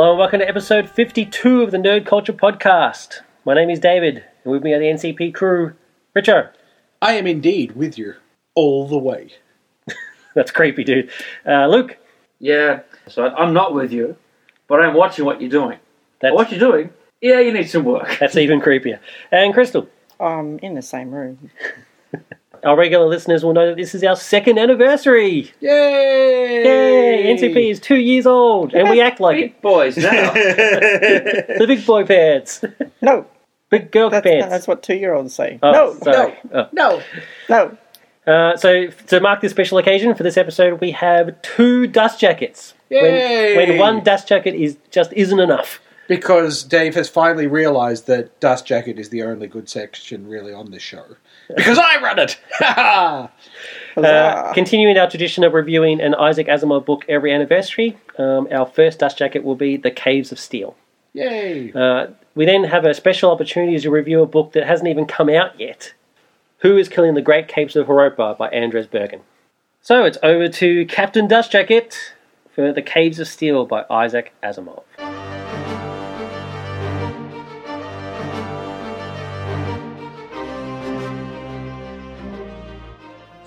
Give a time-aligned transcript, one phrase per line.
[0.00, 3.20] Hello and welcome to episode 52 of the Nerd Culture Podcast.
[3.44, 5.74] My name is David, and with me are the NCP crew,
[6.16, 6.48] Richo.
[7.02, 8.14] I am indeed with you
[8.54, 9.34] all the way.
[10.34, 11.10] That's creepy, dude.
[11.46, 11.98] Uh, Luke.
[12.38, 14.16] Yeah, so I'm not with you,
[14.68, 15.78] but I'm watching what you're doing.
[16.22, 18.16] That's, What you're doing, yeah, you need some work.
[18.18, 19.00] that's even creepier.
[19.30, 19.86] And Crystal.
[20.18, 21.50] Um, in the same room.
[22.64, 25.52] Our regular listeners will know that this is our second anniversary.
[25.60, 26.64] Yay!
[26.64, 27.34] Yay!
[27.34, 29.40] NCP is two years old, and we act like it.
[29.40, 30.32] Big boys now.
[30.34, 32.64] The big boy pants.
[33.02, 33.26] No,
[33.70, 34.48] Big girl that's, pants.
[34.50, 35.58] that's what two-year-olds say.
[35.62, 36.38] Oh, no, sorry.
[36.52, 36.68] Oh.
[36.72, 37.02] No.
[37.48, 37.76] no.
[38.26, 42.74] Uh, so, to mark this special occasion for this episode, we have two dust jackets.
[42.90, 43.56] Yay!
[43.56, 45.80] When, when one dust jacket is just isn't enough.
[46.08, 50.72] Because Dave has finally realised that Dust Jacket is the only good section really on
[50.72, 51.04] this show.
[51.56, 52.40] Because I run it!
[53.96, 59.00] Uh, continuing our tradition of reviewing an Isaac Asimov book every anniversary, um, our first
[59.00, 60.76] dust jacket will be The Caves of Steel.
[61.12, 61.72] Yay!
[61.72, 62.06] Uh,
[62.36, 65.58] we then have a special opportunity to review a book that hasn't even come out
[65.58, 65.92] yet
[66.58, 69.22] Who is Killing the Great Capes of Heropa by Andez Bergen.
[69.82, 72.14] So it's over to Captain Dust Jacket
[72.54, 74.84] for The Caves of Steel by Isaac Asimov.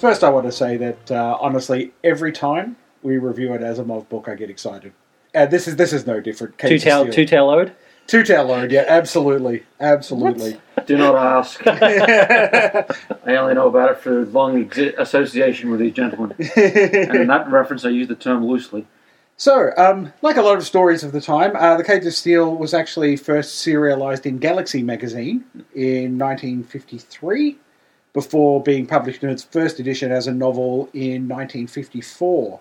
[0.03, 4.27] First, I want to say that uh, honestly, every time we review an Asimov book,
[4.27, 4.91] I get excited.
[5.33, 6.57] Uh, this is this is no different.
[6.57, 7.73] Two tail, two tail load.
[8.05, 10.59] Two tail load, yeah, absolutely, absolutely.
[10.87, 11.61] Do not ask.
[11.65, 16.35] I only know about it for long exi- association with these gentlemen.
[16.37, 18.85] And in that reference, I use the term loosely.
[19.37, 22.53] So, um, like a lot of stories of the time, uh, The Cage of Steel
[22.53, 27.57] was actually first serialized in Galaxy magazine in 1953,
[28.13, 32.59] before being published in its first edition as a novel in 1954.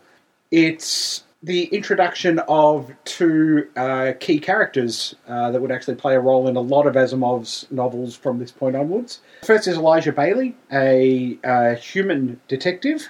[0.50, 6.48] It's the introduction of two uh, key characters uh, that would actually play a role
[6.48, 9.20] in a lot of Asimov's novels from this point onwards.
[9.42, 13.08] First is Elijah Baley, a uh, human detective,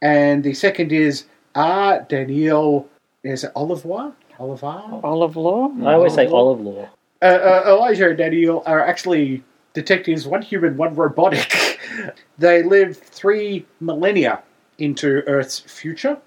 [0.00, 2.06] and the second is R.
[2.08, 2.88] Daniel.
[3.22, 4.12] Is it Olivois?
[4.38, 5.02] Olivar?
[5.04, 5.70] Olive law?
[5.82, 6.88] I always say olive law.
[7.22, 9.42] Uh, uh, Elijah and Daniel are actually
[9.74, 11.78] detectives, one human, one robotic.
[12.38, 14.42] they live three millennia
[14.78, 16.18] into Earth's future.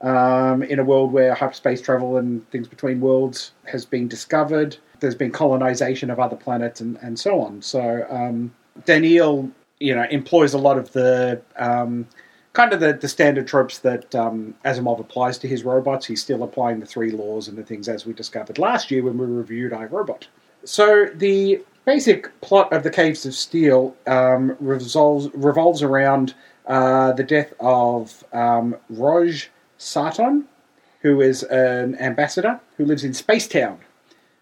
[0.00, 5.14] Um, in a world where hyperspace travel and things between worlds has been discovered, there's
[5.14, 7.62] been colonization of other planets and, and so on.
[7.62, 8.52] So um,
[8.84, 9.48] Daniel,
[9.78, 12.08] you know, employs a lot of the um,
[12.52, 16.04] kind of the, the standard tropes that um, Asimov applies to his robots.
[16.06, 19.16] He's still applying the three laws and the things as we discovered last year when
[19.16, 20.26] we reviewed I, Robot.
[20.64, 26.34] So the basic plot of the Caves of Steel um, revolves, revolves around
[26.66, 29.48] uh, the death of um, Roj
[29.78, 30.44] Sarton,
[31.00, 33.78] who is an ambassador who lives in Spacetown,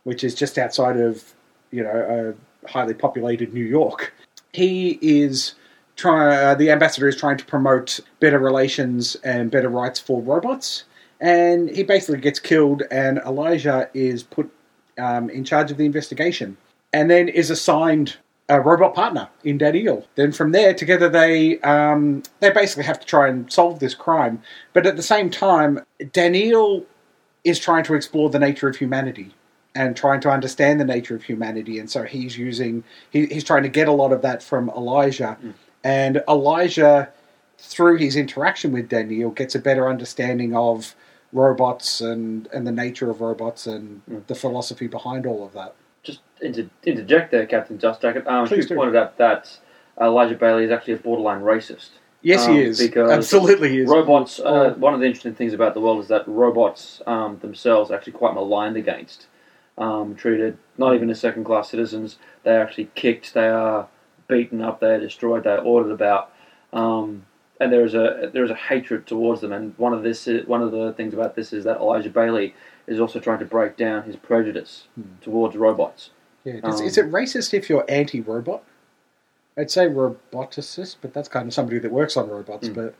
[0.04, 1.34] which is just outside of
[1.70, 2.34] you know
[2.64, 4.12] a highly populated New York.
[4.52, 5.54] He is
[5.96, 10.84] try, uh, the ambassador is trying to promote better relations and better rights for robots,
[11.20, 14.50] and he basically gets killed, and Elijah is put
[14.98, 16.56] um, in charge of the investigation,
[16.92, 18.16] and then is assigned
[18.50, 20.06] a robot partner in Daniel.
[20.16, 24.42] Then from there, together they um, they basically have to try and solve this crime,
[24.72, 26.84] but at the same time, Daniel
[27.44, 29.34] is trying to explore the nature of humanity
[29.74, 33.62] and trying to understand the nature of humanity, and so he's using he, he's trying
[33.62, 35.38] to get a lot of that from Elijah,
[35.84, 37.08] and Elijah
[37.56, 40.96] through his interaction with Daniel gets a better understanding of
[41.32, 45.76] robots and and the nature of robots and the philosophy behind all of that.
[46.02, 48.26] Just inter- interject there, Captain Dust Jacket.
[48.26, 48.74] Um, Please you do.
[48.76, 49.58] pointed out that
[50.00, 51.90] Elijah Baley is actually a borderline racist.
[52.22, 52.78] Yes, Um, he is.
[52.78, 53.88] because Absolutely, he is.
[53.88, 54.40] Robots.
[54.42, 54.54] Oh.
[54.70, 57.94] Uh, one of the interesting things about the world is that robots um, themselves are
[57.94, 59.26] actually quite maligned against,
[59.78, 62.18] um, treated not even as second-class citizens.
[62.44, 63.32] They're actually kicked.
[63.34, 63.88] They are
[64.28, 64.80] beaten up.
[64.80, 65.44] They are destroyed.
[65.44, 66.32] They are ordered about.
[66.72, 67.24] Um,
[67.58, 69.52] and there is a there is a hatred towards them.
[69.52, 72.54] And one of this is, one of the things about this is that Elijah Baley
[72.90, 75.02] is also trying to break down his prejudice Hmm.
[75.22, 76.10] towards robots.
[76.44, 78.62] Yeah, is, Um, is it racist if you're anti-robot?
[79.56, 82.68] I'd say roboticist, but that's kind of somebody that works on robots.
[82.68, 82.74] Mm.
[82.74, 82.94] But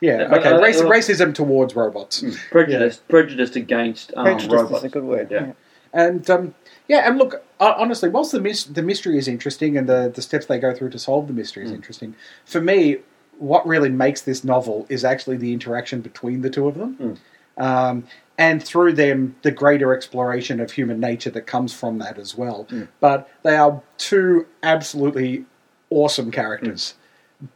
[0.00, 4.52] yeah, Yeah, but, okay, uh, race, uh, racism towards robots, Prejudice prejudiced against um, Prejudice
[4.52, 4.78] robots.
[4.78, 5.28] is a good word.
[5.30, 5.46] Yeah.
[5.46, 5.52] Yeah.
[5.92, 6.54] and um,
[6.88, 10.22] yeah, and look, uh, honestly, whilst the mis- the mystery is interesting and the the
[10.22, 11.76] steps they go through to solve the mystery is Mm.
[11.76, 12.14] interesting,
[12.44, 12.98] for me,
[13.38, 17.18] what really makes this novel is actually the interaction between the two of them.
[17.56, 18.04] Um,
[18.38, 22.66] and through them, the greater exploration of human nature that comes from that as well.
[22.70, 22.88] Mm.
[23.00, 25.46] But they are two absolutely
[25.90, 26.94] awesome characters.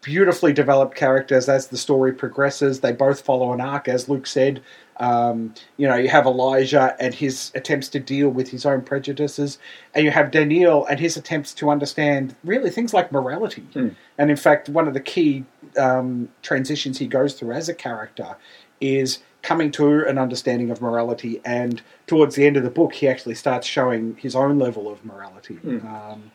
[0.00, 2.80] Beautifully developed characters as the story progresses.
[2.80, 4.62] They both follow an arc, as Luke said.
[4.98, 9.58] Um, you know, you have Elijah and his attempts to deal with his own prejudices,
[9.94, 13.66] and you have Daniel and his attempts to understand really things like morality.
[13.74, 13.94] Mm.
[14.18, 15.46] And in fact, one of the key
[15.78, 18.36] um, transitions he goes through as a character
[18.80, 21.40] is coming to an understanding of morality.
[21.44, 25.04] And towards the end of the book, he actually starts showing his own level of
[25.04, 25.54] morality.
[25.64, 25.84] Mm.
[25.84, 26.30] Um,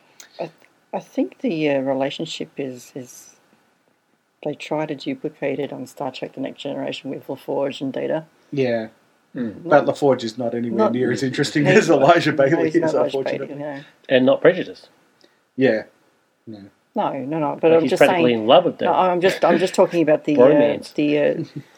[0.93, 3.35] I think the uh, relationship is is
[4.43, 8.25] they try to duplicate it on Star Trek: The Next Generation with LaForge and Data.
[8.51, 8.87] yeah.
[9.35, 9.63] Mm.
[9.67, 13.03] But LaForge is not anywhere Not- near as interesting as Elijah Baley he's is, Elijah
[13.17, 13.47] unfortunately.
[13.47, 13.81] Baley, no.
[14.07, 14.87] and not prejudiced.
[15.57, 15.83] Yeah.
[16.47, 16.61] no,
[16.95, 17.57] no, no.
[17.61, 18.43] But Like, I'm he's just practically saying.
[18.43, 18.85] in love with them.
[18.85, 21.43] No, I'm just I'm just talking about the uh, the uh,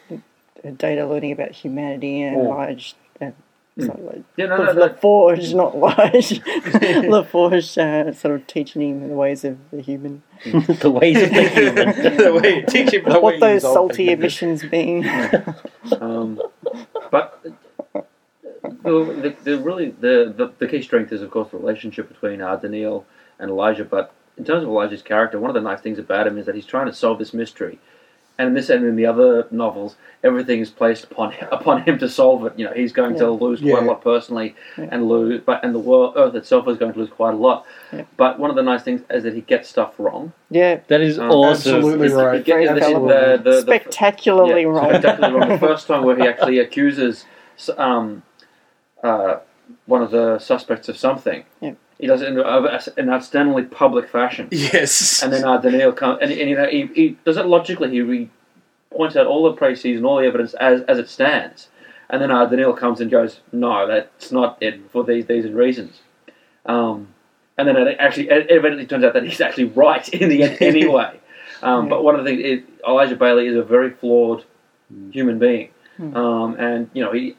[0.72, 2.50] data learning about humanity and Oh.
[2.50, 2.94] large.
[3.20, 3.30] Uh,
[3.78, 4.86] sorry, like, Yeah, no, no, no.
[5.54, 6.30] Not large.
[6.40, 10.22] LaForge uh, sort of teaching him the ways of the human.
[10.44, 11.96] the ways of the human.
[12.16, 15.06] the way, teach him the way what those salty emissions mean.
[16.00, 16.40] Um,
[17.10, 18.02] but the,
[18.82, 22.56] the, the really the, the the key strength is of course the relationship between uh,
[22.56, 23.06] Daniel
[23.38, 23.84] and Elijah.
[23.84, 26.54] But in terms of Elijah's character, one of the nice things about him is that
[26.54, 27.78] he's trying to solve this mystery.
[28.40, 32.08] And in this and in the other novels, everything is placed upon upon him to
[32.08, 32.52] solve it.
[32.56, 33.80] You know, he's going to lose quite Yeah.
[33.80, 34.86] a lot personally, Yeah.
[34.92, 37.66] and lose, but and the world, Earth itself is going to lose quite a lot.
[37.92, 38.02] Yeah.
[38.16, 40.32] But one of the nice things is that he gets stuff wrong.
[40.50, 41.74] yeah, That is Um, awesome.
[41.76, 42.44] absolutely He right.
[42.44, 44.88] the- the- the- spectacularly wrong.
[44.90, 45.48] Spectacularly wrong.
[45.48, 47.24] The first time where he actually accuses
[47.76, 48.22] um,
[49.02, 49.38] uh,
[49.86, 51.44] one of the suspects of something.
[51.98, 52.04] Yeah.
[52.04, 54.48] He does it in a- an outstandingly public fashion.
[54.50, 55.22] Yes.
[55.22, 57.90] And then uh, Daniel comes, and, and you know, he, he does it logically.
[57.90, 58.30] He re-
[58.90, 61.68] points out all the précises and all the evidence as, as it stands.
[62.10, 66.00] And then uh, Daniel comes and goes, no, that's not it for these these reasons.
[66.66, 67.08] Um,
[67.58, 70.58] and then it actually, it eventually turns out that he's actually right in the end
[70.62, 71.20] anyway.
[71.60, 71.90] Um, Yeah.
[71.90, 74.44] But one of the things is Elijah Baley is a very flawed
[75.10, 76.16] human being, Hmm.
[76.16, 77.36] um, and you know he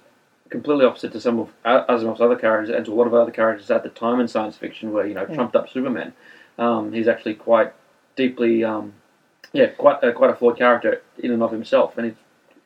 [0.49, 3.69] completely opposite to some of Asimov's other characters and to a lot of other characters
[3.71, 6.13] at the time in science fiction, where you know trumped up Superman.
[6.57, 7.73] Um, he's actually quite
[8.15, 8.93] deeply, um,
[9.53, 12.19] yeah, quite uh, quite a flawed character in and of himself, and it's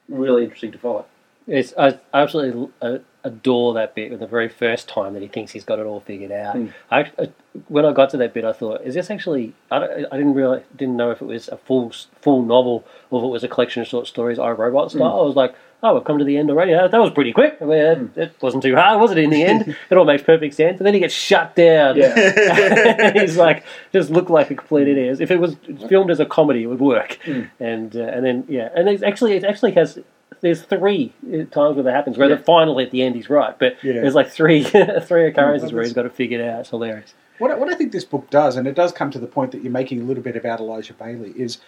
[0.09, 1.05] really interesting to follow.
[1.45, 5.51] It's, I absolutely uh, adore that bit with the very first time that he thinks
[5.51, 6.55] he's got it all figured out.
[6.55, 6.73] Mm.
[6.89, 7.31] I, I,
[7.67, 9.53] when I got to that bit, I thought, is this actually?
[9.69, 11.91] I, I didn't realize, didn't know if it was a full
[12.21, 15.19] full novel or if it was a collection of short stories, I Robot style.
[15.19, 15.53] I was like,
[15.83, 16.71] oh, we've come to the end already.
[16.73, 17.57] That, was pretty quick.
[17.61, 17.77] I mean,
[18.15, 19.17] it, it wasn't too hard, was it?
[19.17, 20.79] In the end, it all makes perfect sense.
[20.79, 21.97] And then he gets shut down.
[21.97, 23.11] Yeah.
[23.21, 25.19] he's like, just looked like a complete idiot.
[25.21, 25.55] If it was
[25.89, 27.19] filmed as a comedy, it would work.
[27.25, 27.49] Mm.
[27.59, 29.99] And uh, and then yeah, and it's actually it actually has.
[30.41, 32.35] There's three uh, times where that happens, where Yeah.
[32.35, 33.93] the finally at the end he's right, but Yeah.
[33.93, 36.61] there's like three three occurrences Mm, where he's got it figured out.
[36.61, 37.13] It's hilarious.
[37.39, 39.51] What, I- what I think this book does, and it does come to the point
[39.53, 41.59] that you're making a little bit about Elijah Baley, is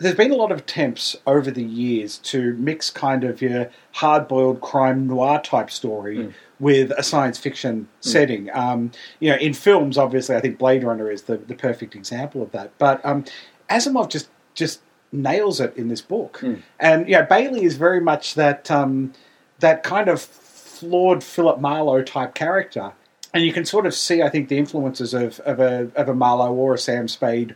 [0.00, 4.26] there's been a lot of attempts over the years to mix kind of your hard
[4.28, 6.32] boiled crime noir type story Mm.
[6.58, 8.50] with a science fiction setting.
[8.52, 12.42] Um, you know, in films, obviously, I think Blade Runner is the, the perfect example
[12.42, 12.70] of that.
[12.78, 13.24] But um,
[13.68, 14.80] Asimov just just
[15.12, 16.62] nails it in this book, Mm.
[16.78, 19.12] and yeah, Baley is very much that um,
[19.60, 22.92] that kind of flawed Philip Marlowe type character
[23.34, 26.14] and you can sort of see, I think, the influences of, of a of a
[26.14, 27.54] Marlowe or a Sam Spade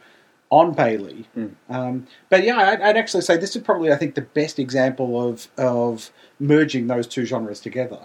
[0.54, 1.24] on Baley.
[1.36, 1.54] Mm.
[1.68, 5.28] Um, but yeah, I'd, I'd actually say this is probably, I think, the best example
[5.28, 8.00] of of merging those two genres together.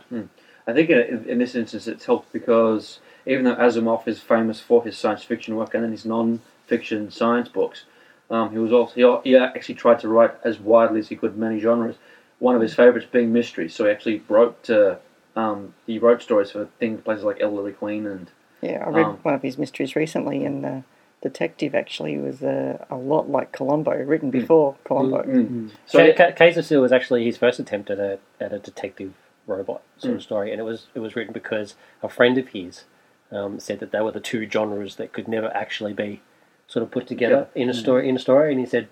[0.68, 4.84] I think in, in this instance it's helped because even though Asimov is famous for
[4.84, 7.86] his science fiction work and then his non-fiction science books,
[8.32, 11.38] um, he was also he, he actually tried to write as widely as he could
[11.38, 11.98] many genres.
[12.40, 14.96] One of his favorites being mysteries, so he actually wrote uh,
[15.36, 19.20] um, he wrote stories for things places like Ellery Queen and Yeah, I read Um,
[19.22, 20.84] one of his mysteries recently, and the
[21.22, 25.24] detective actually was uh, a lot like Columbo, written before Columbo.
[25.24, 25.70] Mm.
[25.86, 28.54] So So yeah, Ca- Case of Seal was actually his first attempt at a at
[28.54, 29.14] a detective
[29.48, 30.18] robot sort Mm.
[30.18, 32.84] of story, and it was it was written because a friend of his
[33.32, 36.22] um, said that they were the two genres that could never actually be
[36.68, 38.88] sort of put together in a story in a story, and he said,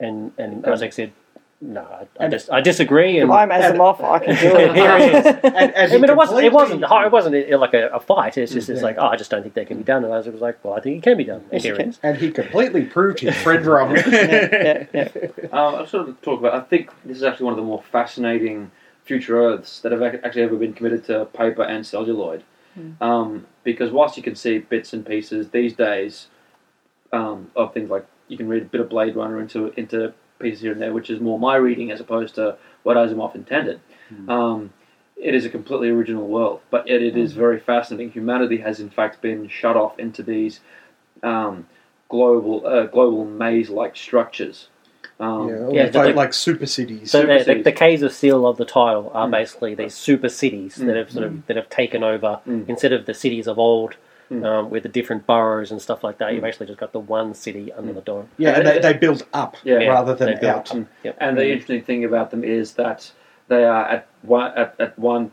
[0.00, 1.12] and and Isaac said,
[1.60, 4.74] no, I, I, dis- I disagree, and I'm Asimov, I can do it.
[4.74, 5.26] Here it is.
[5.56, 6.44] And, and I mean, it wasn't.
[6.44, 6.82] It wasn't.
[6.82, 8.36] completely- It wasn't like a, a fight.
[8.36, 8.68] It's just.
[8.68, 10.04] It's like, oh, I just don't think that can be done.
[10.04, 11.40] And Isaac was like, well, I think it can be done.
[11.50, 11.88] And Yes, here you it can.
[11.90, 12.00] is.
[12.02, 13.96] And he completely proved his friend wrong.
[13.96, 15.18] yeah, yeah, yeah.
[15.52, 16.54] Um, I'll sort of talk about.
[16.54, 18.70] I think this is actually one of the more fascinating
[19.04, 22.42] future Earths that have actually ever been committed to paper and celluloid.
[23.00, 26.26] Um, because whilst you can see bits and pieces these days
[27.14, 30.60] um, of things like you can read a bit of Blade Runner into into pieces
[30.60, 33.80] here and there, which is more my reading as opposed to what Asimov intended.
[34.28, 34.72] Um,
[35.16, 38.12] it is a completely original world, but yet it is very fascinating.
[38.12, 40.60] Humanity has in fact been shut off into these
[41.22, 41.66] um,
[42.08, 44.68] global uh, global maze-like structures
[45.18, 47.10] Um, Yeah, Yeah, like, the- like super cities.
[47.10, 47.64] So Super the, the, cities.
[47.64, 49.30] the Caves of Steel of the title are Mm.
[49.30, 50.86] basically these super cities Mm.
[50.86, 52.68] that have sort of that have taken over Mm.
[52.68, 53.96] instead of the cities of old.
[54.30, 54.44] Mm.
[54.44, 56.48] Um, with the different boroughs and stuff like that, you've Mm.
[56.48, 57.94] actually just got the one city under Mm.
[57.94, 58.28] the dome.
[58.38, 59.78] yeah, and they, they build up Yeah.
[59.78, 60.66] Yeah, rather than they out.
[60.66, 60.86] Mm.
[61.04, 61.16] Yep.
[61.20, 63.12] And the interesting thing about them is that
[63.48, 65.30] they are at one at, at one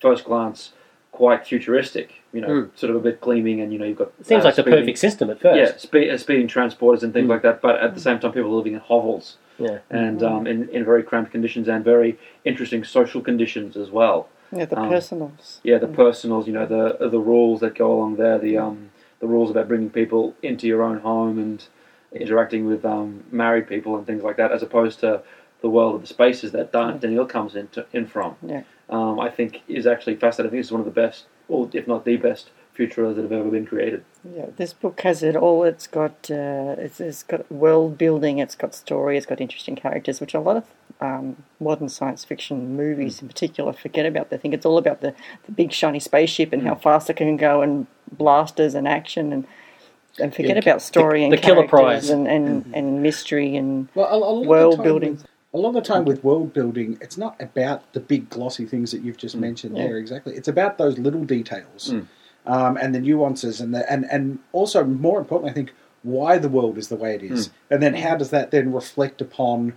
[0.00, 0.72] first glance
[1.10, 2.22] quite futuristic.
[2.32, 2.70] You know, Mm.
[2.78, 4.62] sort of a bit gleaming, and you know you've got It seems uh, like the
[4.64, 5.56] perfect system at first.
[5.56, 7.30] Yeah, speed, uh, speeding transporters and things Mm.
[7.30, 7.60] like that.
[7.60, 9.78] But at the same time, people are living in hovels Yeah.
[9.90, 14.28] and um, in, in very cramped conditions and very interesting social conditions as well.
[14.52, 15.60] Yeah, the Um, personals.
[15.64, 15.94] Yeah, the Mm.
[15.94, 19.68] personals, you know, the the rules that go along there, the um, the rules about
[19.68, 21.64] bringing people into your own home and
[22.12, 25.22] interacting with um, married people and things like that, as opposed to
[25.62, 28.36] the world of the spaces that Dan- Daniel comes into, in from.
[28.46, 28.62] Yeah.
[28.90, 30.50] Um, I think is actually fascinating.
[30.50, 33.32] I think it's one of the best, or if not the best, futuras that have
[33.32, 34.04] ever been created.
[34.36, 35.64] Yeah, this book has it all.
[35.64, 38.38] It's got uh, it's, it's got world building.
[38.38, 39.16] It's got story.
[39.16, 40.64] It's got interesting characters, which a lot of
[41.00, 44.30] um, modern science fiction movies, in particular, forget about.
[44.30, 45.14] They think it's all about the,
[45.46, 49.46] the big shiny spaceship and how fast it can go, and blasters and action, and
[50.20, 52.08] and forget Yeah, about story the and the killer prize.
[52.08, 55.10] and, and, and mystery and Well, a, a the world building.
[55.16, 58.64] with- a lot of the time with world building, it's not about the big glossy
[58.66, 59.40] things that you've just Mm.
[59.40, 59.84] mentioned Yeah.
[59.88, 59.98] there.
[59.98, 62.06] Exactly, it's about those little details Mm.
[62.46, 65.72] um, and the nuances, and the and and also more importantly, I think
[66.02, 69.20] why the world is the way it is, and then how does that then reflect
[69.20, 69.74] upon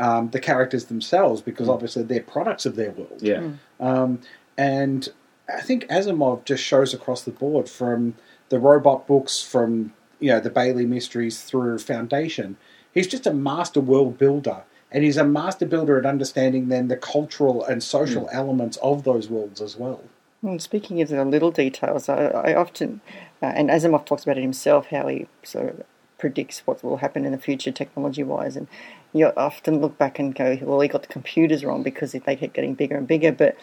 [0.00, 1.40] um, the characters themselves?
[1.42, 1.74] Because Mm.
[1.74, 3.18] obviously they're products of their world.
[3.20, 3.40] Yeah.
[3.40, 3.56] Mm.
[3.80, 4.20] Um,
[4.58, 5.08] and
[5.48, 8.14] I think Asimov just shows across the board from
[8.48, 12.56] the robot books, from you know the Baley mysteries through Foundation.
[12.92, 16.96] He's just a master world builder, and he's a master builder at understanding then the
[16.96, 20.02] cultural and social elements of those worlds as well.
[20.42, 23.00] And speaking of the little details, I, I often,
[23.42, 25.84] uh, and Asimov talks about it himself, how he sort of
[26.18, 28.56] predicts what will happen in the future technology wise.
[28.56, 28.66] And
[29.12, 32.52] you often look back and go, well, he got the computers wrong because they kept
[32.54, 33.32] getting bigger and bigger.
[33.32, 33.56] But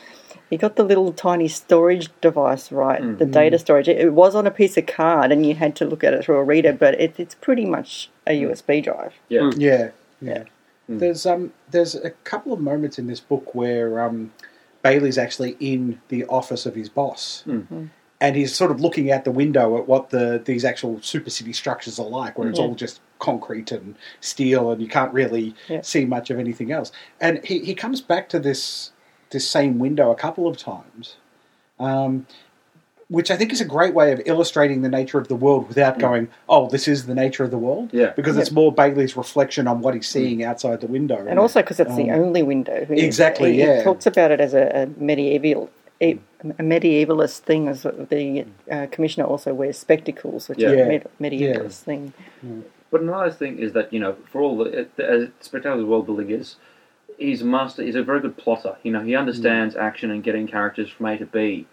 [0.49, 3.87] he got the little tiny storage device right, the data storage.
[3.87, 6.25] It, it was on a piece of card and you had to look at it
[6.25, 9.13] through a reader, but it, it's pretty much a USB drive.
[9.29, 9.41] Yeah.
[9.41, 9.53] Mm.
[9.57, 9.89] Yeah,
[10.21, 10.43] yeah.
[10.89, 10.99] Mm.
[10.99, 14.31] There's um there's a couple of moments in this book where um
[14.83, 17.43] Baley's actually in the office of his boss.
[17.47, 17.89] Mm.
[18.19, 21.53] And he's sort of looking out the window at what the these actual super city
[21.53, 22.65] structures are like, where it's Yeah.
[22.65, 25.81] all just concrete and steel, and you can't really Yeah.
[25.81, 26.91] see much of anything else.
[27.19, 28.91] And he, he comes back to this
[29.29, 31.17] this same window a couple of times,
[31.79, 32.25] um,
[33.09, 35.99] which I think is a great way of illustrating the nature of the world without
[35.99, 38.11] going, "Oh, this is the nature of the world." Yeah.
[38.15, 41.25] because it's more Baley's reflection on what he's seeing outside the window.
[41.27, 42.85] And also because it's the Um, only window.
[42.85, 43.77] He- exactly, he, yeah.
[43.79, 45.69] He talks about it as a, a medieval.
[45.99, 46.11] A,
[46.59, 50.69] a medievalist thing as the uh, commissioner also wears spectacles, which Yeah.
[50.69, 52.13] is a med- medievalist thing.
[52.91, 56.05] But another thing is that you know, for all the uh, as uh, spectacular world
[56.05, 56.55] building is,
[57.17, 57.83] he's a master.
[57.83, 58.77] He's a very good plotter.
[58.83, 59.81] You know, he understands mm.
[59.81, 61.67] action and getting characters from A to B.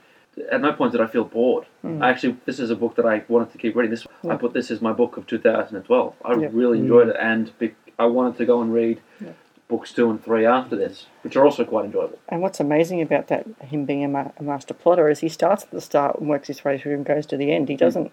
[0.51, 1.67] At no point did I feel bored.
[1.85, 2.03] Mm.
[2.03, 3.91] I actually, this is a book that I wanted to keep reading.
[3.91, 6.15] This I put this as my book of 2012.
[6.25, 6.49] I Yeah.
[6.53, 6.83] really mm.
[6.83, 9.31] enjoyed it, and be, I wanted to go and read Yeah.
[9.69, 12.19] books two and three after this, which are also quite enjoyable.
[12.29, 15.63] And what's amazing about that, him being a, ma- a master plotter, is he starts
[15.63, 17.69] at the start and works his way through and goes to the end.
[17.69, 17.79] He hmm.
[17.79, 18.13] doesn't.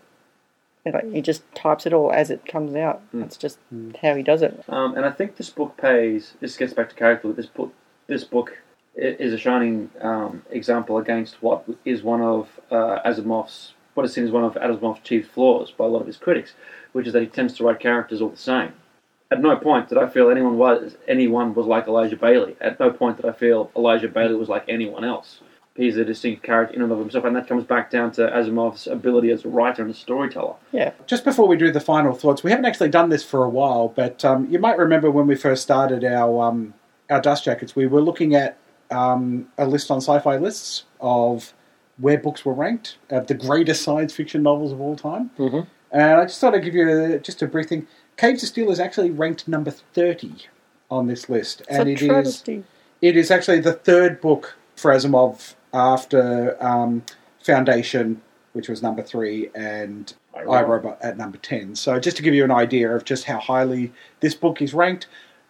[0.83, 3.01] Know, he just types it all as it comes out.
[3.13, 3.21] Mm.
[3.21, 3.59] That's just
[4.01, 4.63] how he does it.
[4.67, 6.33] Um, and I think this book pays.
[6.39, 7.31] This gets back to character.
[7.33, 7.71] This book,
[8.07, 8.57] this book
[8.95, 14.25] is a shining um, example against what is one of uh, Asimov's, what is seen
[14.25, 16.53] as one of Asimov's chief flaws by a lot of his critics,
[16.91, 18.73] which is that he tends to write characters all the same.
[19.31, 22.55] At no point did I feel anyone was anyone was like Elijah Baley.
[22.59, 25.39] At no point did I feel Elijah Baley was like anyone else.
[25.81, 28.85] He's a distinct character in and of himself, and that comes back down to Asimov's
[28.85, 30.53] ability as a writer and a storyteller.
[30.71, 30.91] Yeah.
[31.07, 33.87] Just before we do the final thoughts, we haven't actually done this for a while,
[33.87, 36.75] but um, you might remember when we first started our um,
[37.09, 38.57] our dust jackets, we were looking at
[38.91, 41.51] um, a list on sci-fi lists of
[41.97, 45.31] where books were ranked of the greatest science fiction novels of all time.
[45.39, 45.65] Mhm.
[45.91, 47.87] And I just thought I'd give you a, just a brief thing.
[48.17, 50.45] Caves of Steel is actually ranked number thirty
[50.91, 52.43] on this list, It's and a it is,
[53.01, 57.03] it is actually the third book for Asimov after um,
[57.43, 58.21] Foundation,
[58.53, 61.75] which was number three, and I, Robot at number ten.
[61.75, 65.07] So just to give you an idea of just how highly this book is ranked,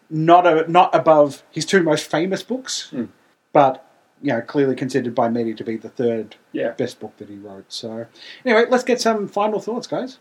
[0.10, 3.06] not a, not above his two most famous books, Hmm.
[3.54, 3.86] but
[4.22, 6.72] you know clearly considered by many to be the third Yeah.
[6.72, 7.66] best book that he wrote.
[7.70, 8.06] So
[8.46, 10.18] anyway, let's get some final thoughts, guys.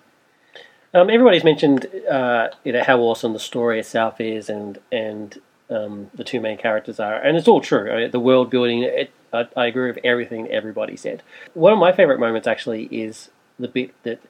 [0.92, 5.38] Um, everybody's mentioned, uh, you know, how awesome the story itself is, and and
[5.70, 7.90] um, the two main characters are, and it's all true.
[7.90, 11.22] I mean, the world building, it, I, I agree with everything everybody said.
[11.54, 14.20] One of my favorite moments actually is the bit that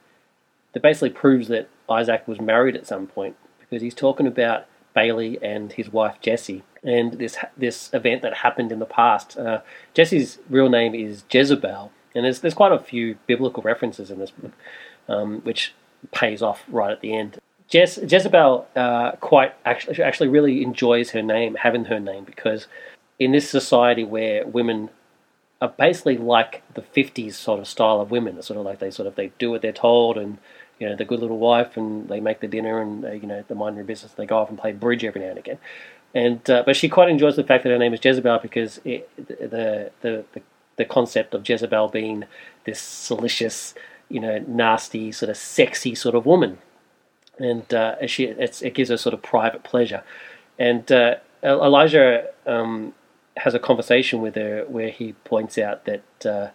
[0.73, 5.38] that basically proves that Isaac was married at some point because he's talking about Baley
[5.42, 9.38] and his wife Jessie, and this this event that happened in the past.
[9.38, 9.61] Uh,
[9.94, 14.30] Jessie's real name is Jezebel, and there's there's quite a few biblical references in this
[14.30, 14.52] book,
[15.09, 15.75] um, which
[16.12, 17.38] pays off right at the end.
[17.71, 22.67] Jez, Jezebel uh, quite actually actually really enjoys her name, having her name, because
[23.19, 24.91] in this society where women
[25.61, 28.41] are basically like the 50s sort of style of women.
[28.43, 30.39] Sort of like they sort of they do what they're told and
[30.79, 33.45] you know the good little wife and they make the dinner and uh, you know
[33.47, 34.12] they mind their business.
[34.12, 35.59] And they go off and play bridge every now and again.
[36.15, 39.09] And uh, but she quite enjoys the fact that her name is Jezebel because it,
[39.17, 40.43] the, the the
[40.77, 42.25] the concept of Jezebel being
[42.65, 43.75] this salacious,
[44.09, 46.57] you know, nasty, sort of sexy sort of woman,
[47.40, 50.02] and uh, she it gives her sort of private pleasure.
[50.59, 52.94] And uh, Elijah um,
[53.38, 56.49] has a conversation with her where he points out that uh,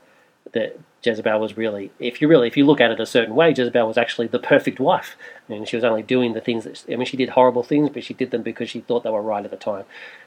[0.52, 3.50] that Jezebel was really, if you really, if you look at it a certain way,
[3.50, 5.16] Jezebel was actually the perfect wife,
[5.50, 7.90] I and she was only doing the things that I mean, she did horrible things,
[7.90, 9.86] but she did them because she thought they were right at the time.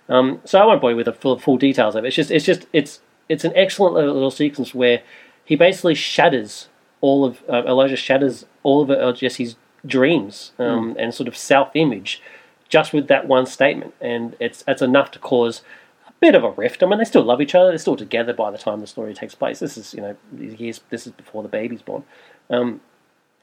[0.09, 2.09] Um, so I won't bore you with the full, full details of it.
[2.09, 5.03] It's just, it's just, it's, it's an excellent little sequence where
[5.45, 6.69] he basically shatters
[7.01, 9.57] all of uh, Elijah shatters all of uh, Jessie's
[9.89, 10.97] dreams um, mm.
[10.99, 12.23] and sort of self-image
[12.69, 15.63] just with that one statement, and it's it's enough to cause
[16.07, 16.83] a bit of a rift.
[16.83, 17.71] I mean, they still love each other.
[17.71, 19.59] They're still together by the time the story takes place.
[19.59, 20.81] This is, you know, years.
[20.91, 22.05] This is before the baby's born.
[22.51, 22.81] Um,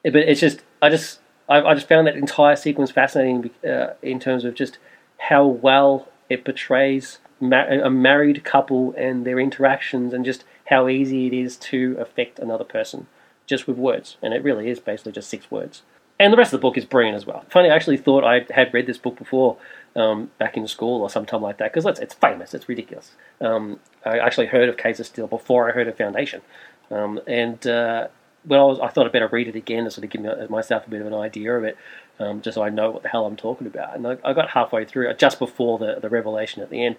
[0.04, 4.20] but it's just, I just, I, I, just found that entire sequence fascinating uh, in
[4.20, 4.78] terms of just
[5.18, 11.28] how well it portrays ma- a married couple and their interactions, and just how easy
[11.28, 13.08] it is to affect another person
[13.48, 14.18] just with words.
[14.22, 15.82] And it really is basically just six words.
[16.20, 17.44] And the rest of the book is brilliant as well.
[17.50, 19.58] Funny, I actually thought I had read this book before
[19.96, 23.12] um, back in school or sometime like that because it's it's famous, it's ridiculous.
[23.42, 26.42] Um, I actually heard of Case of Steel before I heard of Foundation,
[26.90, 28.08] um, and uh,
[28.44, 30.88] when I was, I thought I'd better read it again to sort of give myself
[30.88, 31.78] a bit of an idea of it,
[32.20, 33.96] um, just so I know what the hell I'm talking about.
[33.96, 36.96] And I, I, got halfway through just before the the revelation at the end,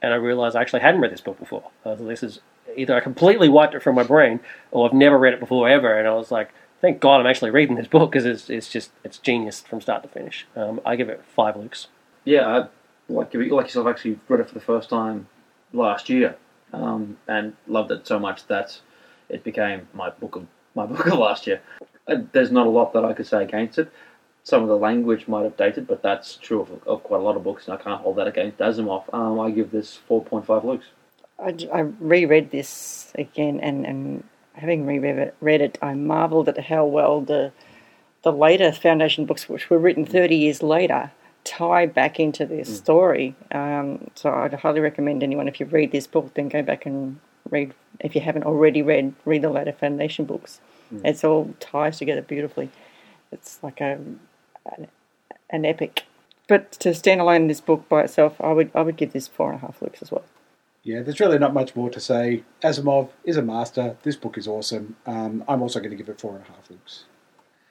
[0.00, 1.70] and I realised I actually hadn't read this book before.
[1.84, 2.40] Uh, this is
[2.76, 5.98] either I completely wiped it from my brain or I've never read it before ever,
[5.98, 6.50] and I was like
[6.84, 10.02] thank God I'm actually reading this book because it's, it's just it's genius from start
[10.02, 10.46] to finish.
[10.54, 11.86] Um, I give it five Lukes
[12.24, 15.28] yeah, I, like like yourself, actually read it for the first time
[15.72, 16.36] last year,
[16.72, 18.80] um, and loved it so much that
[19.28, 21.60] it became my book of my book of last year.
[22.32, 23.90] There's not a lot that I could say against it.
[24.42, 27.36] Some of the language might have dated, but that's true of, of quite a lot
[27.36, 29.12] of books, and I can't hold that against Asimov.
[29.14, 30.82] Um, I give this 4.5 Lukes.
[31.38, 36.58] I, I reread this again, and, and having reread it, read it, I marvelled at
[36.66, 37.52] how well the
[38.22, 41.12] the later Foundation books, which were written 30 years later,
[41.44, 42.76] tie back into this mm.
[42.76, 43.34] story.
[43.52, 47.20] Um, so I'd highly recommend anyone, if you read this book, then go back and
[47.50, 50.60] read, if you haven't already read, read the later Foundation books.
[50.92, 51.02] Mm.
[51.04, 52.70] It's all ties together beautifully.
[53.30, 53.98] It's like a
[54.76, 54.88] an,
[55.50, 56.04] an, epic.
[56.48, 59.28] But to stand alone in this book by itself, I would I would give this
[59.28, 60.24] four and a half looks as well.
[60.84, 62.44] Yeah, there's really not much more to say.
[62.62, 63.96] Asimov is a master.
[64.02, 64.96] This book is awesome.
[65.06, 67.04] Um, I'm also going to give it four and a half Lukes.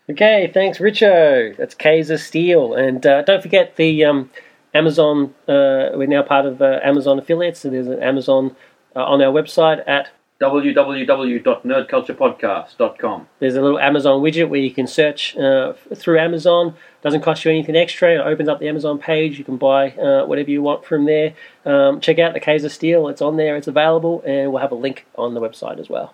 [0.10, 1.56] Okay, thanks, Richo.
[1.56, 2.74] That's Caves of Steel.
[2.74, 4.32] And uh, don't forget the um,
[4.74, 8.56] Amazon, uh, we're now part of uh, Amazon affiliates, so there's an Amazon
[8.96, 10.10] uh, on our website at
[10.44, 13.28] www.nerdculturepodcast.com.
[13.40, 16.76] There's a little Amazon widget where you can search uh, through Amazon.
[17.02, 18.16] Doesn't cost you anything extra.
[18.16, 19.40] It opens up the Amazon page.
[19.40, 21.34] You can buy uh, whatever you want from there.
[21.66, 23.08] Um, check out the Caves of Steel.
[23.08, 23.56] It's on there.
[23.56, 26.14] It's available, and we'll have a link on the website as well.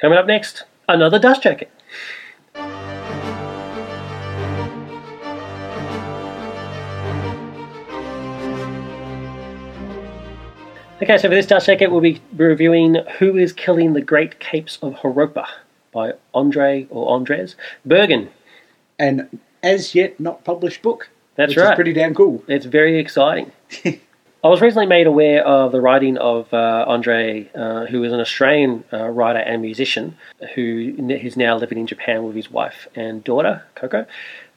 [0.00, 1.70] Coming up next, another dust jacket.
[11.00, 14.80] Okay, so for this Dust Jacket, we'll be reviewing Who is Killing the Great Capes
[14.82, 15.46] of Heropa
[15.92, 17.54] by Andre or Andez
[17.86, 18.30] Bergen.
[18.98, 21.08] An as yet not published book.
[21.36, 21.76] That's right.
[21.76, 22.42] pretty damn cool.
[22.48, 23.52] It's very exciting.
[23.84, 28.18] I was recently made aware of the writing of uh, Andre, uh, who is an
[28.18, 30.16] Australian uh, writer and musician
[30.56, 34.04] who's now living in Japan with his wife and daughter, Coco.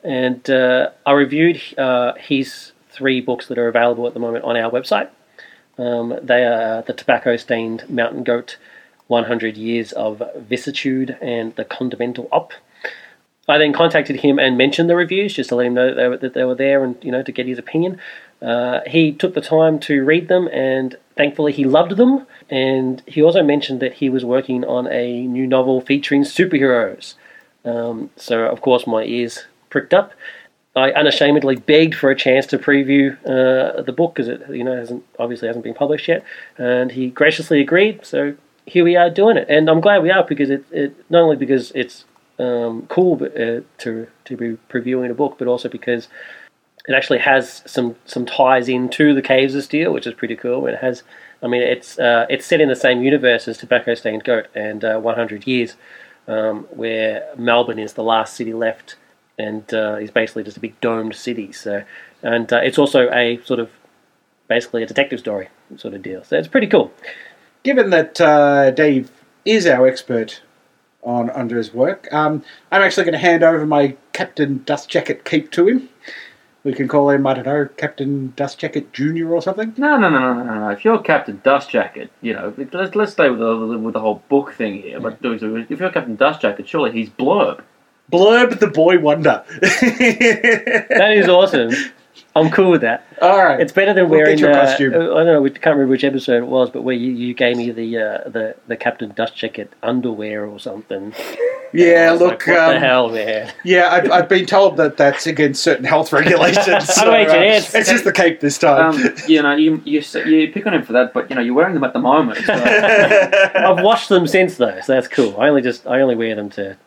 [0.02, 4.56] And uh, I reviewed uh, his three books that are available at the moment on
[4.56, 5.08] our website.
[5.78, 8.56] Um, they are the tobacco stained mountain goat,
[9.06, 12.52] 100 years of vicissitude, and the Condimental Op.
[13.48, 16.08] I then contacted him and mentioned the reviews just to let him know that they
[16.08, 17.98] were, that they were there and you know to get his opinion.
[18.40, 22.26] Uh, he took the time to read them and thankfully he loved them.
[22.50, 27.14] And he also mentioned that he was working on a new novel featuring superheroes.
[27.64, 30.12] Um, so of course my ears pricked up.
[30.74, 34.74] I unashamedly begged for a chance to preview uh, the book because it, you know,
[34.74, 36.24] hasn't obviously hasn't been published yet,
[36.56, 38.06] and he graciously agreed.
[38.06, 41.22] So here we are doing it, and I'm glad we are because it, it not
[41.22, 42.04] only because it's
[42.38, 46.08] um, cool but, uh, to to be previewing a book, but also because
[46.88, 50.66] it actually has some some ties into the Caves of Steel, which is pretty cool.
[50.66, 51.02] It has,
[51.42, 54.84] I mean, it's uh, it's set in the same universe as Tobacco Stained Goat and
[54.84, 55.76] uh, 100 Years,
[56.26, 58.96] um, where Melbourne is the last city left,
[59.38, 61.52] and uh, is basically just a big domed city.
[61.52, 61.84] So,
[62.22, 63.70] and uh, it's also a sort of
[64.48, 66.22] basically a detective story sort of deal.
[66.24, 66.92] So it's pretty cool.
[67.62, 69.10] Given that uh, Dave
[69.44, 70.42] is our expert
[71.02, 75.50] on Andre's work, um, I'm actually going to hand over my Captain Dust Jacket cape
[75.52, 75.88] to him.
[76.64, 79.74] We can call him, I don't know, Captain Dust Jacket Junior or something.
[79.76, 80.68] No, no, no, no, no, no.
[80.68, 84.22] If you're Captain Dust Jacket, you know, let's, let's stay with the, with the whole
[84.28, 85.00] book thing here.
[85.00, 87.62] But doing if you're Captain Dust Jacket, surely he's Blurb.
[88.10, 89.44] Blurb the Boy Wonder.
[89.60, 91.72] That is awesome.
[92.34, 93.06] I'm cool with that.
[93.20, 93.60] All right.
[93.60, 94.38] It's better than We'll wearing.
[94.38, 94.94] your uh, costume.
[94.94, 95.42] I don't know.
[95.42, 98.28] We can't remember which episode it was, but where you, you gave me the uh,
[98.28, 101.14] the the Captain Dust Jacket underwear or something.
[101.74, 102.46] yeah, look.
[102.46, 103.52] like, what the um, hell, man?
[103.64, 106.88] Yeah, I've, I've been told that that's against certain health regulations.
[106.88, 107.74] so, wait, uh, yes.
[107.74, 108.94] it's just the cape this time.
[108.94, 111.54] Um, you know, you, you you pick on him for that, but you know, you're
[111.54, 112.38] wearing them at the moment.
[112.46, 112.54] So.
[113.54, 115.38] I've washed them since though, so that's cool.
[115.38, 116.78] I only just I only wear them to.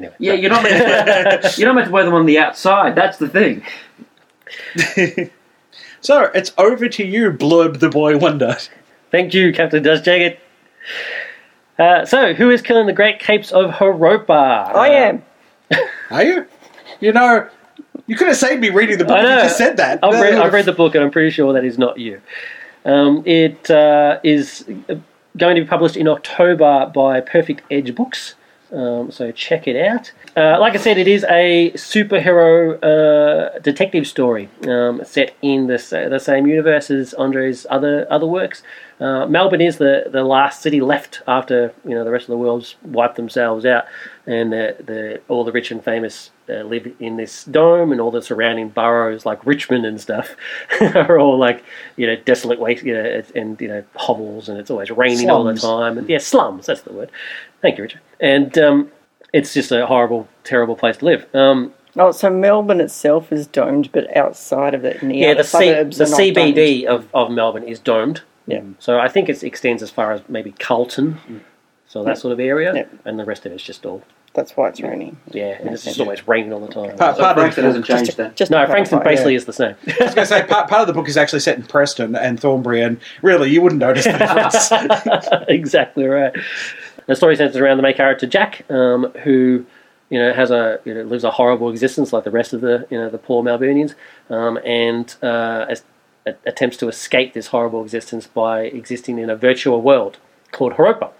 [0.00, 0.14] Anyway.
[0.18, 2.94] yeah, you're not meant to, you're not meant to wear them on the outside.
[2.94, 3.62] That's the thing.
[6.00, 8.56] so it's over to you, Blurb the Boy Wonder.
[9.10, 10.40] Thank you, Captain Dust Jacket.
[11.78, 14.74] Uh, so, who is killing the great capes of Heropa?
[14.74, 15.22] I am.
[16.10, 16.46] Are you?
[17.00, 17.48] You know,
[18.06, 19.98] you could have saved me reading the book I if you just said that.
[20.02, 22.22] I've read, I've read the book, and I'm pretty sure that is not you.
[22.86, 24.64] Um, it uh, is
[25.36, 28.34] going to be published in October by Perfect Edge Books,
[28.72, 30.12] um, so check it out.
[30.36, 35.76] Uh, like I said, it is a superhero uh, detective story um, set in the,
[36.08, 38.62] the same universe as Andre's other other works.
[39.00, 42.36] Uh, Melbourne is the, the last city left after you know the rest of the
[42.36, 43.86] world's wiped themselves out,
[44.26, 48.12] and the, the all the rich and famous uh, live in this dome, and all
[48.12, 50.36] the surrounding boroughs like Richmond and stuff
[50.80, 51.64] are all like
[51.96, 55.42] you know desolate waste, you know, and you know hovels, and it's always raining all
[55.42, 56.66] the time, and yeah, slums.
[56.66, 57.10] That's the word.
[57.62, 58.00] Thank you, Richard.
[58.20, 58.92] And um,
[59.32, 61.26] it's just a horrible, terrible place to live.
[61.34, 65.38] Um, Oh, so Melbourne itself is domed, but outside of it, in the yeah, outer
[65.38, 66.36] the, C- suburbs the are domed.
[66.36, 68.22] CBD of, of Melbourne is domed.
[68.46, 68.62] Yeah.
[68.78, 71.18] So I think it extends as far as maybe Carlton,
[71.88, 72.14] so that Yeah.
[72.14, 72.84] sort of area, Yeah.
[73.04, 74.02] and the rest of it's just all
[74.34, 75.16] That's why it's raining.
[75.32, 76.96] yeah, and it's just always raining all the time.
[76.96, 77.42] Pa- So Pardon.
[77.42, 78.32] Frankston hasn't changed Just, then.
[78.36, 79.36] just no, to Frankston clarify, basically yeah.
[79.38, 79.74] is the same.
[79.88, 82.14] I was going to say, part, part of the book is actually set in Preston
[82.14, 85.34] and Thornbury, and really, you wouldn't notice the difference.
[85.48, 86.32] exactly right.
[87.10, 89.66] The story centers around the main character Jack, um, who
[90.10, 92.86] you know has a you know lives a horrible existence like the rest of the
[92.88, 93.96] you know the poor Melburnians,
[94.28, 95.82] um, and uh, as,
[96.24, 100.18] a- attempts to escape this horrible existence by existing in a virtual world
[100.52, 101.10] called Heropa.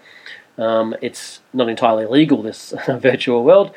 [0.57, 3.75] Um, it's not entirely legal this virtual world.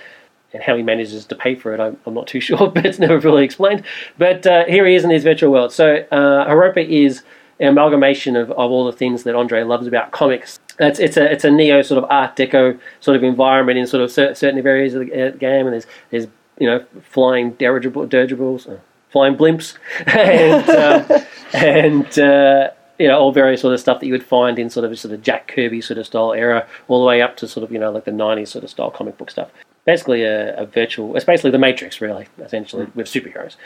[0.52, 3.00] And how he manages to pay for it, I'm, I'm not too sure, but it's
[3.00, 3.82] never really explained.
[4.16, 5.72] But uh, here he is in his virtual world.
[5.72, 7.24] So uh, Heropa is
[7.58, 10.60] an amalgamation of, of all the things that Andre loves about comics.
[10.78, 14.02] It's, it's a it's a neo sort of Art Deco sort of environment in sort
[14.02, 16.26] of cer- certain areas of the uh, game, and there's there's
[16.58, 18.78] you know flying dirigible dirigibles, uh,
[19.10, 24.12] flying blimps, and um, and uh, you know all various sort of stuff that you
[24.12, 27.06] would find in sort of sort of Jack Kirby sort of style era, all the
[27.06, 29.30] way up to sort of you know like the '90s sort of style comic book
[29.30, 29.50] stuff.
[29.84, 31.14] Basically, a, a virtual.
[31.14, 33.56] It's basically the Matrix, really, essentially with superheroes.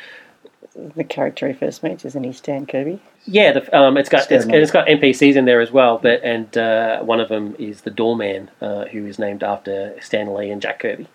[0.75, 3.01] The character he first meets isn't he Stan Kirby?
[3.25, 6.57] Yeah, the, um, it's got it's, it's got NPCs in there as well, but and
[6.57, 10.62] uh, one of them is the Doorman, uh, who is named after Stan Lee and
[10.62, 11.09] Jack Kirby.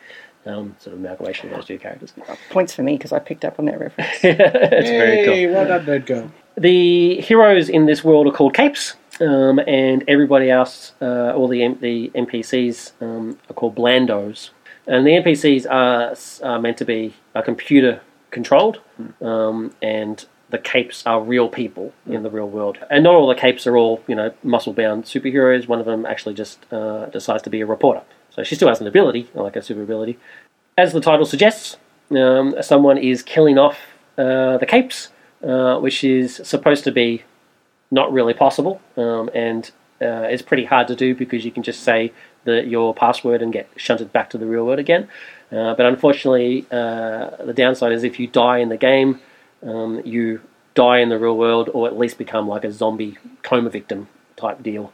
[0.45, 2.13] Um, sort of amalgamation of those two characters.
[2.49, 4.10] Points for me because I picked up on that reference.
[4.23, 5.34] it's very cool.
[5.34, 6.32] Hey, well done, Nerd Girl.
[6.58, 11.63] The heroes in this world are called capes, um, and everybody else, uh, all the
[11.63, 14.49] M- the NPCs, um, are called blandos.
[14.86, 18.01] And the NPCs are, are meant to be a computer
[18.34, 18.82] controlled,
[19.22, 22.78] um, and the capes are real people in the real world.
[22.89, 25.67] And not all the capes are all you know muscle bound superheroes.
[25.67, 28.82] One of them actually just uh, decides to be a reporter, so she still has
[28.82, 30.19] an ability, like a super ability.
[30.78, 31.78] As the title suggests,
[32.12, 33.78] um, someone is killing off
[34.17, 35.10] uh, the capes,
[35.43, 37.24] uh, which is supposed to be
[37.91, 41.84] not really possible, um, and uh, it's pretty hard to do because you can just
[41.84, 42.12] say
[42.43, 45.08] the, your password and get shunted back to the real world again.
[45.51, 49.19] Uh, but unfortunately, uh, the downside is if you die in the game,
[49.62, 50.41] um, you
[50.73, 54.63] die in the real world, or at least become like a zombie coma victim type
[54.63, 54.91] deal.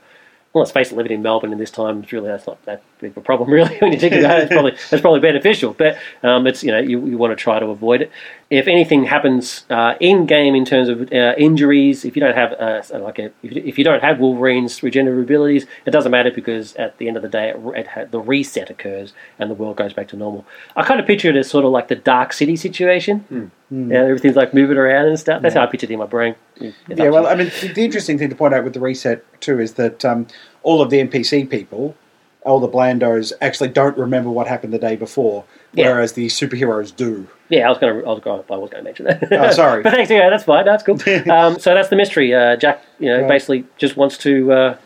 [0.51, 3.11] Well, let's face it, living in Melbourne in this time, really, that's not that bit
[3.11, 3.77] of a problem, really.
[3.77, 6.79] When you think about it, it's probably it's probably beneficial, but um, it's you know
[6.79, 8.11] you, you want to try to avoid it.
[8.49, 12.53] If anything happens uh, in game in terms of uh, injuries, if you don't have
[12.53, 16.75] uh, like a, if, if you don't have Wolverine's regenerative abilities, it doesn't matter because
[16.75, 19.77] at the end of the day, it, it ha- the reset occurs and the world
[19.77, 20.45] goes back to normal.
[20.75, 23.51] I kind of picture it as sort of like the Dark City situation.
[23.71, 25.43] Yeah, everything's like moving around and stuff.
[25.43, 26.35] That's how I pictured it in my brain.
[26.55, 27.27] It's Yeah, well.
[27.27, 30.03] I mean, the, the interesting thing to point out with the reset too is that
[30.03, 30.25] um,
[30.63, 31.95] all of the NPC people,
[32.43, 35.89] all the Blandos, actually don't remember what happened the day before, Yeah.
[35.89, 37.27] whereas the superheroes do.
[37.49, 38.05] Yeah, I was going to.
[38.07, 38.43] I was going.
[38.49, 39.27] I was going to mention that.
[39.31, 39.83] Oh, sorry.
[39.83, 40.09] but thanks.
[40.09, 40.65] Yeah, that's fine.
[40.65, 40.95] That's cool.
[41.31, 42.33] um, so that's the mystery.
[42.33, 43.27] Uh, Jack, you know, Right.
[43.27, 44.77] basically just wants to uh,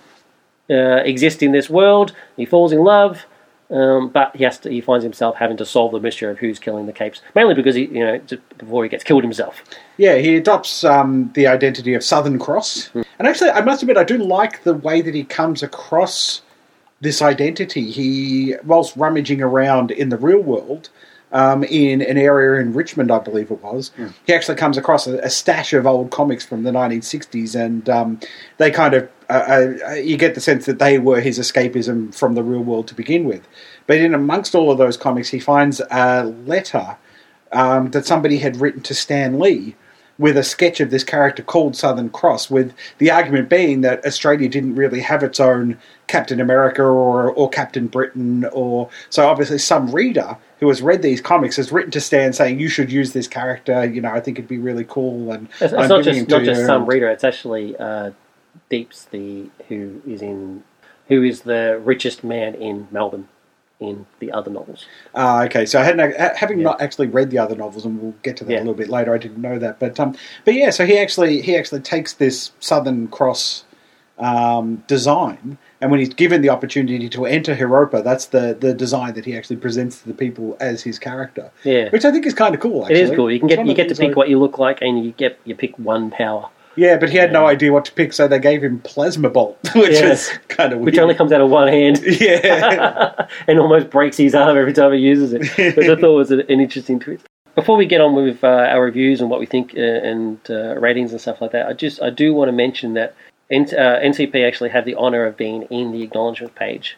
[0.70, 2.16] uh, exist in this world.
[2.38, 3.26] He falls in love,
[3.70, 4.70] um, but he has to.
[4.72, 7.22] He finds himself having to solve the mystery of who's killing the capes.
[7.36, 9.62] Mainly because he, you know, just before he gets killed himself.
[9.98, 12.92] Yeah, he adopts um, the identity of Southern Cross.
[12.96, 16.42] And actually, I must admit, I do like the way that he comes across
[17.04, 17.92] this identity.
[17.92, 20.90] He, whilst rummaging around in the real world,
[21.34, 23.92] um, in an area in Richmond, I believe it was,
[24.26, 28.20] he actually comes across a, a stash of old comics from the 1960s, and um,
[28.58, 32.36] they kind of, uh, uh, you get the sense that they were his escapism from
[32.36, 33.48] the real world to begin with.
[33.88, 36.98] But in amongst all of those comics, he finds a letter
[37.52, 39.76] um, that somebody had written to Stan Lee
[40.20, 44.48] with a sketch of this character called Southern Cross, with the argument being that Australia
[44.48, 49.92] didn't really have its own Captain America or, or Captain Britain, or so obviously some
[49.92, 53.28] reader who has read these comics has written to Stan saying you should use this
[53.28, 53.86] character.
[53.86, 55.32] You know, I think it'd be really cool.
[55.32, 57.10] And It's, it's not just not just some reader.
[57.10, 58.12] It's actually uh,
[58.70, 60.64] Deeps, the who is in
[61.08, 63.28] who is the richest man in Melbourne
[63.90, 64.86] in the other novels.
[65.16, 65.66] Ah, okay.
[65.66, 68.44] So I hadn't ha- having not actually read the other novels, and we'll get to
[68.46, 68.58] that Yeah.
[68.60, 69.14] a little bit later.
[69.14, 70.16] I didn't know that, but um,
[70.46, 70.70] but yeah.
[70.70, 73.66] So he actually he actually takes this Southern Cross
[74.20, 79.16] um, design, and when he's given the opportunity to enter Heropa, that's the the design
[79.16, 82.34] that he actually presents to the people as his character, Yeah, which I think is
[82.36, 82.82] kind of cool.
[82.86, 83.02] it Actually.
[83.02, 83.32] is cool.
[83.32, 85.12] You can It's get you get to pick like- what you look like, and you
[85.14, 88.28] get you pick one power, Yeah, but he had no idea what to pick, so
[88.28, 90.12] they gave him Plasma Bolt, which Yeah.
[90.12, 90.86] is kind of weird.
[90.86, 92.00] which only comes out of one hand.
[92.20, 93.28] yeah.
[93.48, 95.42] and almost breaks his arm every time he uses it,
[95.78, 97.26] which I thought was an, an interesting twist.
[97.56, 100.76] Before we get on with uh, our reviews and what we think uh, and uh,
[100.80, 103.16] ratings and stuff like that, I just I do want to mention that
[103.52, 106.98] N- uh, NCP actually had the honor of being in the acknowledgement page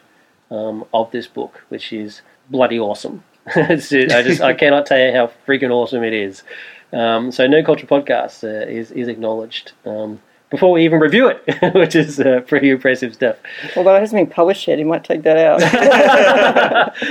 [0.50, 3.22] um, of this book, which is bloody awesome.
[3.54, 6.42] It's I just I cannot tell you how freaking awesome it is.
[6.92, 10.20] Um, so Nerd Culture Podcast uh, is is acknowledged um,
[10.50, 11.42] before we even review it,
[11.74, 13.36] which is uh, pretty impressive stuff.
[13.76, 15.60] Although it hasn't been published yet, he might take that out.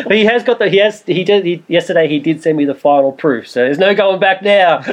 [0.04, 2.66] but he has got the he has he did he, yesterday he did send me
[2.66, 4.78] the final proof so there's no going back now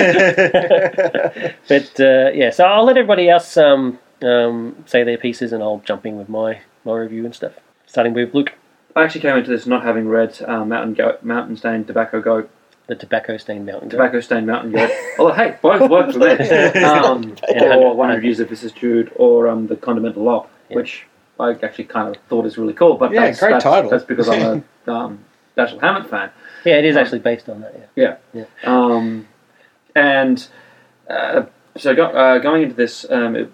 [1.69, 5.83] but uh, yeah so I'll let everybody else um, um, say their pieces and I'll
[5.85, 7.53] jump in with my my review and stuff
[7.87, 8.53] starting with Luke
[8.95, 12.51] I actually came into this not having read uh, Mountain Goat, Mountain Stained Tobacco Goat,
[12.87, 13.97] the tobacco stained mountain Goat.
[13.99, 14.91] Tobacco Stained Mountain Goat.
[15.19, 16.83] Although hey, both work for me.
[16.83, 20.77] Um, or one reviews of Jude, or um, the Condimental Lop, Yeah.
[20.77, 21.07] which
[21.39, 22.97] I actually kind of thought is really cool.
[22.97, 23.91] But Yeah, that's, great that's, title.
[23.91, 25.25] That's because I'm a um,
[25.57, 26.31] Dashiell Hammett fan.
[26.65, 28.45] yeah it is actually based on that yeah Yeah.
[28.65, 29.29] Um,
[29.95, 30.47] and
[31.09, 31.45] uh,
[31.77, 33.51] so go, uh, going into this, um, it,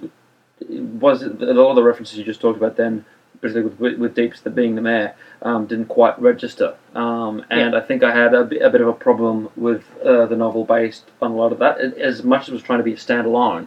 [0.61, 3.05] it was a lot of the references you just talked about then,
[3.41, 6.75] particularly with, with Deeps the being the mayor, um, didn't quite register.
[6.95, 10.27] Um, and I think I had a, bit- a bit of a problem with uh,
[10.27, 11.81] the novel based on a lot of that.
[11.81, 13.67] It, as much as it was trying to be a standalone,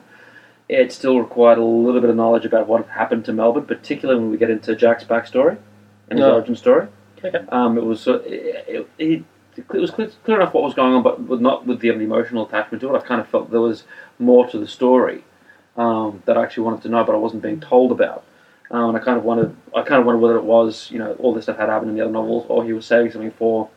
[0.68, 4.20] it still required a little bit of knowledge about what had happened to Melbourne, particularly
[4.22, 5.58] when we get into Jack's backstory
[6.10, 6.34] and his Oh.
[6.36, 6.88] origin story.
[7.24, 9.24] okay Um, it was uh, it, it,
[9.58, 12.46] it was clear, clear enough what was going on, but with not with the emotional
[12.48, 12.98] attachment to it.
[12.98, 13.84] I kind of felt there was
[14.20, 15.24] more to the story
[15.78, 18.24] um, that I actually wanted to know, but I wasn't being told about.
[18.72, 21.14] Um, and I kind of wanted, I kind of wondered whether it was, you know,
[21.20, 23.70] all this stuff had happened in the other novels, or he was saving something for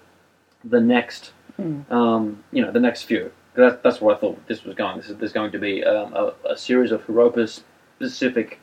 [0.62, 1.32] the next,
[1.90, 3.32] um, you know, the next few.
[3.54, 4.96] That, that's where I thought this was going.
[4.96, 7.48] This is, there's going to be um, a, a series of Heropa
[7.96, 8.60] specific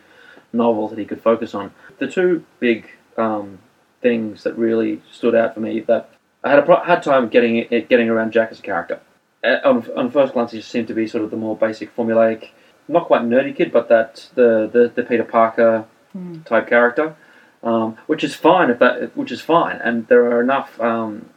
[0.53, 1.73] novels that he could focus on.
[1.99, 3.59] The two big um,
[4.01, 6.09] things that really stood out for me that
[6.43, 8.99] I had a pro- had time getting it, getting around Jack as a character.
[9.43, 11.95] Uh, on, on first glance, he just seemed to be sort of the more basic,
[11.95, 12.49] formulaic,
[12.87, 15.85] not quite nerdy kid, but that the the, the Peter Parker
[16.45, 17.15] type character,
[17.63, 21.29] um, which is fine if that which is fine, and there are enough um,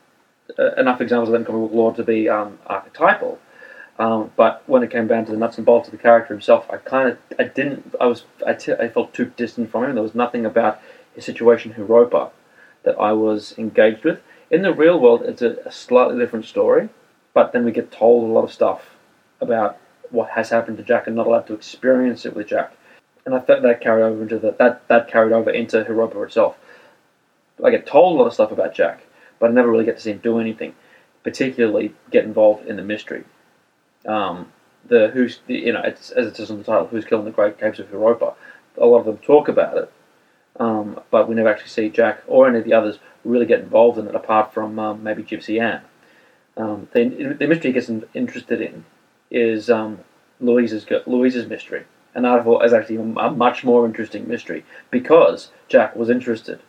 [0.58, 3.38] uh, enough examples of that in comic book to be um, archetypal.
[3.96, 6.66] Um, but when it came down to the nuts and bolts of the character himself,
[6.70, 9.94] I kind of I didn't I was I, t- I felt too distant from him.
[9.94, 10.80] There was nothing about
[11.14, 12.30] his situation Heropa
[12.82, 14.20] that I was engaged with.
[14.50, 16.88] In the real world, it's a, a slightly different story,
[17.32, 18.96] but then we get told a lot of stuff
[19.40, 19.78] about
[20.10, 22.74] what has happened to Jack and not allowed to experience it with Jack.
[23.26, 26.56] And I thought that carried over into the, that that carried over into Heropa itself.
[27.62, 29.06] I get told a lot of stuff about Jack,
[29.38, 30.74] but I never really get to see him do anything,
[31.22, 33.24] particularly get involved in the mystery.
[34.06, 34.52] Um,
[34.86, 37.30] the who's the, you know it's, as it says in the title, who's killing the
[37.30, 38.34] Great Capes of Heropa.
[38.76, 39.92] A lot of them talk about it,
[40.58, 43.98] um, but we never actually see Jack or any of the others really get involved
[43.98, 45.82] in it, apart from um, maybe Gypsy Anne.
[46.56, 47.04] Um, the,
[47.38, 48.84] the mystery he gets in- interested in
[49.30, 50.00] is um,
[50.40, 51.84] Louise's Louise's mystery,
[52.14, 56.60] and that is actually a much more interesting mystery because Jack was interested.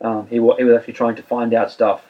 [0.00, 2.02] Um, he, he was actually trying to find out stuff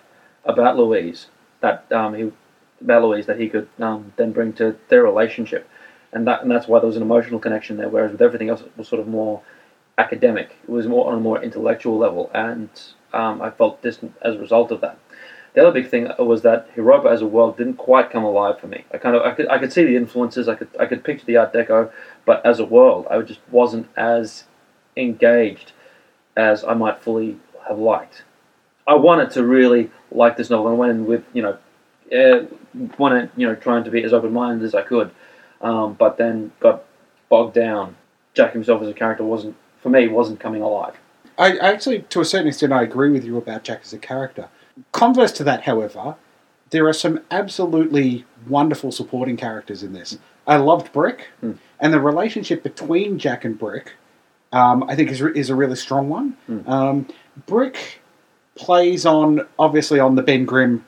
[0.44, 1.26] about Louise
[1.60, 2.32] that um, he
[2.80, 5.68] about Louise that he could um, then bring to their relationship,
[6.12, 7.88] and that and that's why there was an emotional connection there.
[7.88, 9.42] Whereas with everything else, it was sort of more
[9.98, 10.56] academic.
[10.62, 12.70] It was more on a more intellectual level, and
[13.12, 14.98] um, I felt distant as a result of that.
[15.54, 18.68] The other big thing was that Heropa as a world didn't quite come alive for
[18.68, 18.84] me.
[18.92, 20.48] I kind of I could I could see the influences.
[20.48, 21.90] I could I could picture the Art Deco,
[22.24, 24.44] but as a world, I just wasn't as
[24.96, 25.72] engaged
[26.36, 28.22] as I might fully have liked.
[28.86, 31.58] I wanted to really like this novel and went in with you know
[32.16, 32.46] uh,
[32.98, 35.10] wanted you know trying to be as open minded as I could,
[35.60, 36.84] um, but then got
[37.28, 37.96] bogged down.
[38.34, 40.96] Jack himself as a character wasn't for me wasn't coming alive.
[41.36, 44.48] I actually, to a certain extent, I agree with you about Jack as a character.
[44.92, 46.16] Converse to that, however,
[46.70, 50.18] there are some absolutely wonderful supporting characters in this.
[50.46, 51.58] I loved Brick, Mm.
[51.80, 53.92] and the relationship between Jack and Brick,
[54.52, 56.36] um, I think, is, re- is a really strong one.
[56.48, 56.68] Mm.
[56.68, 57.06] Um,
[57.46, 58.00] Brick
[58.54, 60.84] plays on, obviously, on the Ben Grimm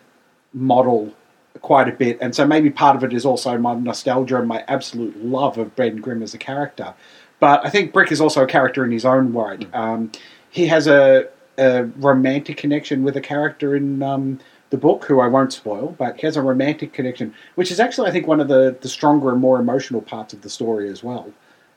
[0.52, 1.12] model
[1.60, 4.64] quite a bit, and so maybe part of it is also my nostalgia and my
[4.68, 6.94] absolute love of Ben Grimm as a character.
[7.40, 9.66] But I think Brick is also a character in his own right.
[9.74, 10.12] Um,
[10.50, 15.28] he has a, a romantic connection with a character in um, the book, who I
[15.28, 18.48] won't spoil, but he has a romantic connection, which is actually, I think, one of
[18.48, 21.30] the, the stronger and more emotional parts of the story as well.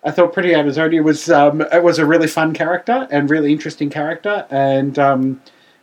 [0.04, 3.90] I thought Pretty Amazonia was um, it was a really fun character and really interesting
[3.90, 5.42] character, and um,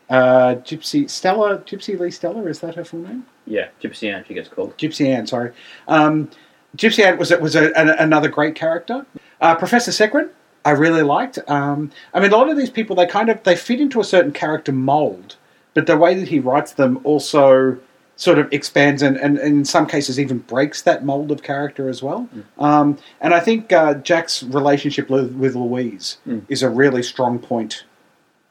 [0.08, 3.26] uh, Gypsy Stella, Gypsy Lee Stella, is that her full name?
[3.46, 4.76] Yeah, Gypsy Anne, she gets called.
[4.78, 5.52] Gypsy Anne, sorry.
[5.88, 6.30] Um,
[6.76, 9.04] Gypsy Anne was was a, an, another great character.
[9.40, 10.30] Uh, Professor Segrin,
[10.64, 11.38] I really liked.
[11.48, 14.04] Um, I mean, a lot of these people they kind of they fit into a
[14.04, 15.36] certain character mold,
[15.74, 17.78] but the way that he writes them also
[18.16, 21.88] sort of expands and, and, and in some cases even breaks that mold of character
[21.88, 22.28] as well.
[22.58, 26.42] Um, and I think uh, Jack's relationship with, with Louise Mm.
[26.48, 27.84] is a really strong point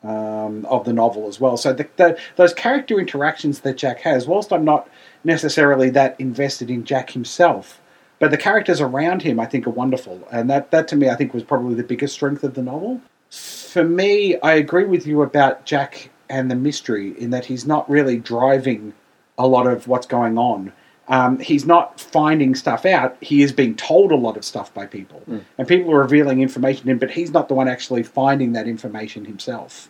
[0.03, 1.55] um, of the novel as well.
[1.57, 4.89] So the, the, those character interactions that Jack has, whilst I'm not
[5.23, 7.79] necessarily that invested in Jack himself,
[8.21, 11.15] but the characters around him I think are wonderful, and that that to me I
[11.15, 13.01] think was probably the biggest strength of the novel.
[13.29, 17.89] For me, I agree with you about Jack and the mystery in that he's not
[17.89, 18.93] really driving
[19.37, 20.71] a lot of what's going on.
[21.07, 23.17] Um, he's not finding stuff out.
[23.21, 25.23] He is being told a lot of stuff by people,
[25.57, 28.67] and people are revealing information to him, but he's not the one actually finding that
[28.67, 29.89] information himself.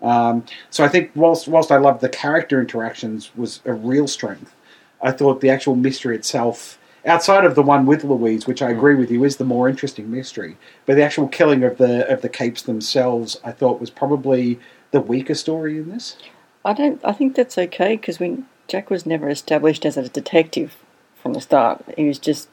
[0.00, 4.54] Um, so I think whilst whilst I loved the character interactions was a real strength,
[5.02, 8.94] I thought the actual mystery itself, outside of the one with Louise, which I agree
[8.94, 12.28] with you is the more interesting mystery, but the actual killing of the of the
[12.28, 14.58] capes themselves, I thought was probably
[14.90, 16.16] the weaker story in this.
[16.64, 17.00] I don't.
[17.04, 20.76] I think that's okay because when Jack was never established as a detective
[21.22, 21.84] from the start.
[21.96, 22.48] He was just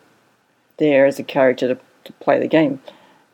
[0.77, 2.81] there as a character to, to play the game.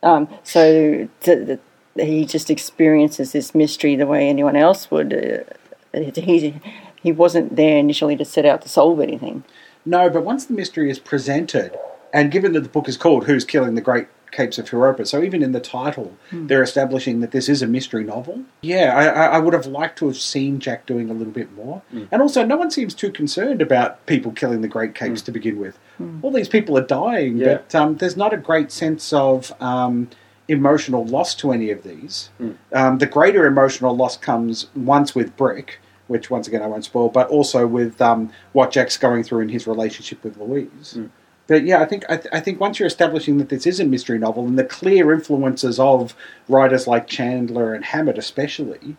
[0.02, 1.58] Um, so to,
[1.96, 5.46] the, he just experiences this mystery the way anyone else would.
[5.94, 6.54] Uh, he
[7.02, 9.44] he wasn't there initially to set out to solve anything.
[9.86, 11.76] No, but once the mystery is presented,
[12.12, 15.22] and given that the book is called "Who's Killing the Great Capes of Heropa," so
[15.22, 18.42] even in the title, they're establishing that this is a mystery novel.
[18.62, 21.82] Yeah, I, I would have liked to have seen Jack doing a little bit more,
[22.10, 25.58] and also no one seems too concerned about people killing the Great Capes to begin
[25.58, 25.78] with.
[26.22, 27.46] All these people are dying, Yeah.
[27.58, 29.52] but um, there's not a great sense of.
[29.62, 30.08] Um,
[30.48, 32.30] Emotional loss to any of these.
[32.72, 37.08] Um, the greater emotional loss comes once with Brick, which once again I won't spoil,
[37.08, 40.98] but also with um, what Jack's going through in his relationship with Louise.
[41.46, 43.84] But yeah, I think I, th- I think once you're establishing that this is a
[43.84, 46.16] mystery novel and the clear influences of
[46.48, 48.96] writers like Chandler and Hammett, especially,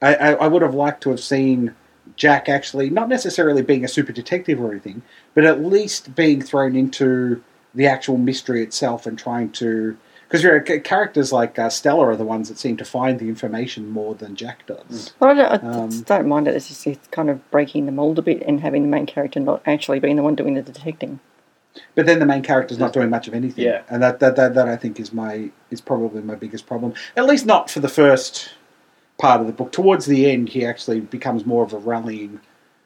[0.00, 1.74] I, I, I would have liked to have seen
[2.16, 5.02] Jack actually not necessarily being a super detective or anything,
[5.34, 7.42] but at least being thrown into
[7.74, 9.96] the actual mystery itself and trying to.
[10.32, 13.90] Because your characters like uh, Stella are the ones that seem to find the information
[13.90, 15.12] more than Jack does.
[15.20, 16.54] Well, I don't, I Um, don't mind it.
[16.54, 19.40] It's just it's kind of breaking the mold a bit and having the main character
[19.40, 21.20] not actually being the one doing the detecting.
[21.94, 23.62] But then the main character's not doing much of anything.
[23.62, 23.82] Yeah.
[23.90, 26.94] And that, that, that, that I think is my is probably my biggest problem.
[27.14, 28.54] At least not for the first
[29.18, 29.70] part of the book.
[29.70, 32.40] Towards the end he actually becomes more of a rallying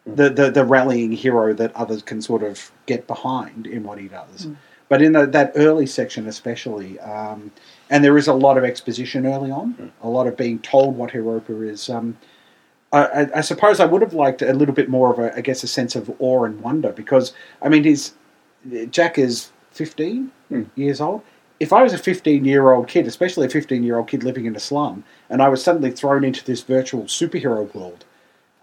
[0.05, 4.09] the, the, the rallying hero that others can sort of get behind in what he
[4.09, 4.49] does.
[4.89, 7.51] But in the, that early section especially, um,
[7.91, 11.11] and there is a lot of exposition early on, a lot of being told what
[11.11, 11.91] Heropa is.
[11.91, 12.17] Um,
[12.93, 15.41] I, I, I suppose I would have liked a little bit more of a, I
[15.41, 18.15] guess, a sense of awe and wonder because I mean, he's
[18.91, 20.67] Jack is fifteen Mm.
[20.77, 21.23] years old.
[21.59, 25.43] If I was a fifteen-year-old kid, especially a fifteen-year-old kid living in a slum, and
[25.43, 28.05] I was suddenly thrown into this virtual superhero world,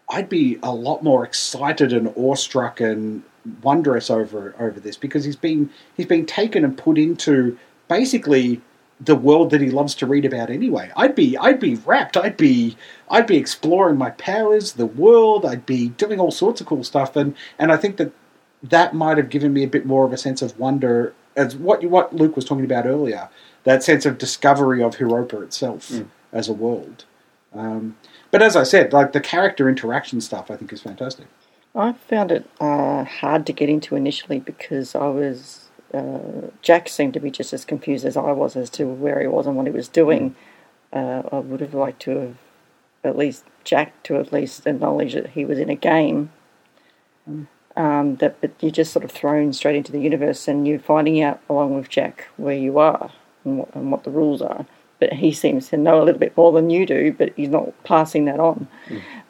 [0.10, 3.24] I'd be a lot more excited and awestruck and
[3.62, 8.62] wondrous over over this because he's been he's been taken and put into basically
[9.02, 10.92] the world that he loves to read about anyway.
[10.96, 12.16] I'd be I'd be wrapped.
[12.16, 12.78] I'd be
[13.10, 15.46] I'd be exploring my powers, the world.
[15.46, 18.12] I'd be doing all sorts of cool stuff, and and I think that
[18.62, 21.84] that might have given me a bit more of a sense of wonder as what
[21.84, 23.28] what Luke was talking about earlier.
[23.66, 26.08] That sense of discovery of Heropa itself Mm.
[26.32, 27.06] as a world.
[27.54, 27.98] Um,
[28.32, 31.28] but as I said, like the character interaction stuff, I think is fantastic.
[31.76, 35.70] I found it uh, hard to get into initially because I was.
[35.94, 39.28] Uh, Jack seemed to be just as confused as I was as to where he
[39.28, 40.36] was and what he was doing.
[40.92, 42.36] Uh, I would have liked to have
[43.04, 46.32] at least Jack to at least acknowledge that he was in a game.
[47.76, 51.22] Um, that but you're just sort of thrown straight into the universe and you're finding
[51.22, 53.12] out along with Jack where you are
[53.44, 54.66] and what, and what the rules are.
[55.04, 57.74] But he seems to know a little bit more than you do, but he's not
[57.84, 58.70] passing that on.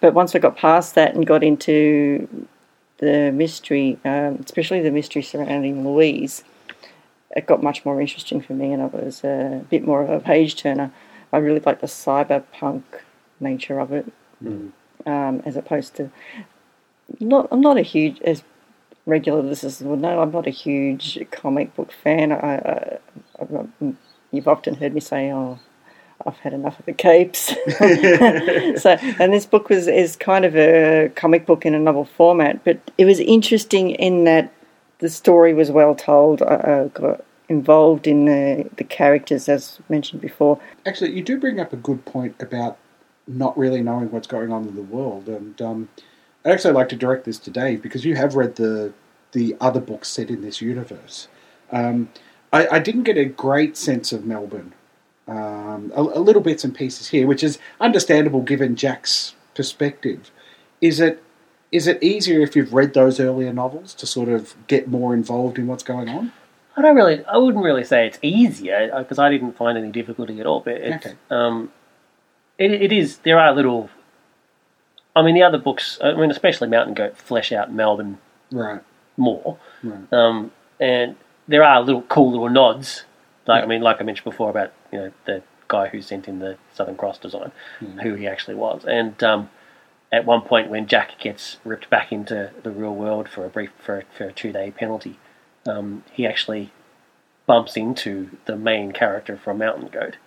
[0.01, 2.47] But once we got past that and got into
[2.99, 6.43] the mystery, um, especially the mystery surrounding Louise,
[7.35, 10.19] it got much more interesting for me, and it was a bit more of a
[10.19, 10.91] page turner.
[11.31, 12.83] I really like the cyberpunk
[13.39, 14.05] nature of it,
[15.07, 16.11] um, as opposed to
[17.19, 17.47] not.
[17.51, 18.43] I'm not a huge as
[19.07, 20.21] regular listeners will know.
[20.21, 22.31] I'm not a huge comic book fan.
[22.31, 22.99] I, I,
[23.39, 23.93] I,
[24.33, 25.59] you've often heard me say, "Oh,
[26.25, 27.47] I've had enough of the capes."
[28.81, 32.63] so, and this book was is kind of a comic book in a novel format,
[32.63, 34.51] but it was interesting in that
[34.99, 36.41] the story was well told.
[36.41, 40.59] I, I got involved in the the characters, as mentioned before.
[40.85, 42.77] Actually, you do bring up a good point about
[43.27, 45.89] not really knowing what's going on in the world, and um,
[46.43, 48.93] I'd actually like to direct this to Dave because you have read the
[49.31, 51.27] the other books set in this universe.
[51.71, 52.09] Um,
[52.53, 54.73] I, I didn't get a great sense of Melbourne.
[55.27, 60.31] Um, a, a little bits and pieces here, which is understandable given Jack's perspective.
[60.79, 61.21] Is it
[61.71, 65.57] is it easier if you've read those earlier novels to sort of get more involved
[65.57, 66.31] in what's going on?
[66.77, 67.23] I don't really.
[67.25, 70.59] I wouldn't really say it's easier because I didn't find any difficulty at all.
[70.59, 71.15] But it's, Okay.
[71.31, 71.71] um,
[72.57, 73.17] it, it is.
[73.19, 73.89] There are little.
[75.15, 75.97] I mean, the other books.
[76.03, 78.17] I mean, especially Mountain Goat, flesh out Melbourne
[78.51, 78.81] Right.
[79.17, 80.11] more, Right.
[80.11, 81.15] um, and
[81.47, 83.03] there are little cool little nods.
[83.47, 86.39] Like I mean, like I mentioned before about you know the guy who sent in
[86.39, 87.51] the Southern Cross design,
[88.01, 89.49] who he actually was, and um,
[90.11, 93.71] at one point when Jack gets ripped back into the real world for a brief
[93.77, 95.19] for a, for a two day penalty,
[95.67, 96.71] um, he actually
[97.45, 100.17] bumps into the main character from Mountain Goat,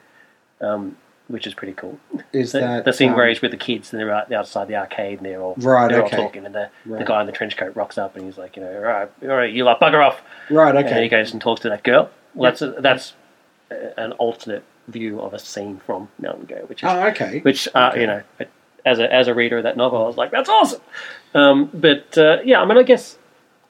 [0.60, 0.98] um,
[1.28, 1.98] which is pretty cool.
[2.32, 4.68] Is The, that the scene where um, he's with the kids and they're out outside
[4.68, 6.16] the arcade and they're all Right, they're okay.
[6.16, 8.56] all talking and the, the guy in the trench coat rocks up and he's like,
[8.56, 10.22] you know, all right, all right, you lot bugger off.
[10.50, 10.74] right?
[10.76, 10.88] Okay.
[10.90, 12.10] And he goes and talks to that girl.
[12.34, 13.14] Well, that's a, that's
[13.70, 17.40] a, an alternate view of a scene from Mountain Goat, which is Oh, okay.
[17.40, 18.00] which uh, Okay.
[18.02, 18.22] you know,
[18.84, 20.80] as a as a reader of that novel, I was like, that's awesome.
[21.34, 23.18] Um, but uh, yeah, I mean, I guess,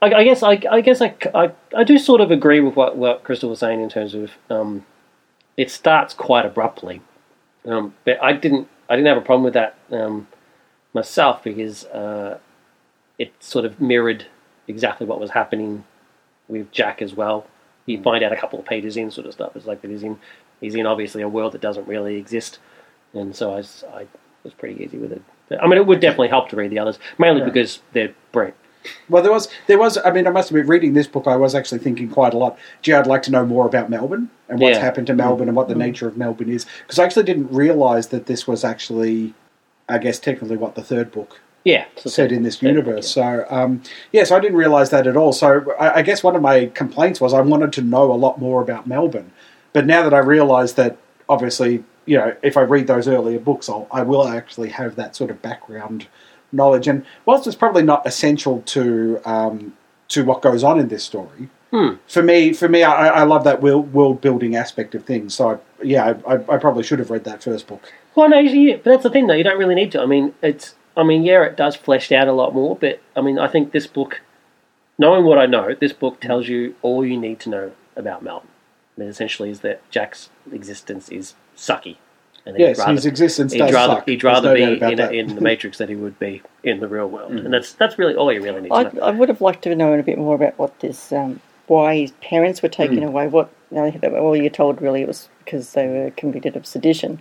[0.03, 2.99] I, I guess, I, I guess, I, I, I do sort of agree with what,
[2.99, 4.85] what Crystal was saying in terms of um,
[5.57, 7.01] it starts quite abruptly,
[7.67, 10.29] um, but I didn't I didn't have a problem with that um,
[10.95, 12.39] myself because uh,
[13.19, 14.27] it sort of mirrored
[14.69, 15.85] exactly what was happening
[16.49, 17.47] with Jack as well.
[17.87, 19.55] You find out a couple of pages in, sort of stuff.
[19.57, 20.19] It's like that he's in
[20.61, 22.59] he's in obviously a world that doesn't really exist,
[23.13, 24.07] and so I was, I
[24.43, 25.23] was pretty easy with it.
[25.61, 27.53] I mean, it would definitely help to read the others, mainly Right.
[27.53, 28.55] because they're Brent.
[29.09, 29.99] Well, there was, there was.
[30.05, 32.59] I mean, I must admit, reading this book, I was actually thinking quite a lot.
[32.83, 34.85] Gee, I'd like to know more about Melbourne and what's Yeah.
[34.85, 38.07] happened to Melbourne and what the nature of Melbourne is, because I actually didn't realise
[38.07, 39.35] that this was actually,
[39.89, 43.11] I guess, technically what the third book Yeah, so said in this third book, universe.
[43.11, 43.83] So, um,
[44.13, 45.33] yeah, so I didn't realise that at all.
[45.33, 48.41] So, I, I guess one of my complaints was I wanted to know a lot
[48.41, 49.33] more about Melbourne,
[49.73, 50.97] but now that I realise that,
[51.29, 55.17] obviously, you know, if I read those earlier books, I'll, I will actually have that
[55.17, 56.07] sort of background
[56.57, 56.89] knowledge.
[56.89, 59.75] And whilst it's probably not essential to um,
[60.09, 61.95] to what goes on in this story, Hmm.
[62.07, 65.35] for me, for me, I, I love that world, world building aspect of things.
[65.35, 67.93] So, I, yeah, I, I, I probably should have read that first book.
[68.15, 69.35] Well, no, you, but that's the thing, though.
[69.35, 70.01] You don't really need to.
[70.01, 70.75] I mean, it's.
[70.97, 73.73] I mean, yeah, it does flesh out a lot more, but I mean, I think
[73.73, 74.23] this book,
[74.97, 78.49] knowing what I know, this book tells you all you need to know about Melbourne.
[78.97, 81.97] And essentially, is that Jack's existence is sucky.
[82.47, 84.07] And Yes, he'd rather- his existence he'd does rather, suck.
[84.09, 85.15] He'd rather no be about in, that.
[85.15, 88.15] in the Matrix than he would be in the real world, and that's that's really
[88.15, 89.01] all you really need to I, know.
[89.03, 92.13] I would have liked to know a bit more about what this, um, why his
[92.23, 93.09] parents were taken Hmm.
[93.09, 93.27] away.
[93.27, 97.21] What you know, all you're told really it was because they were convicted of sedition.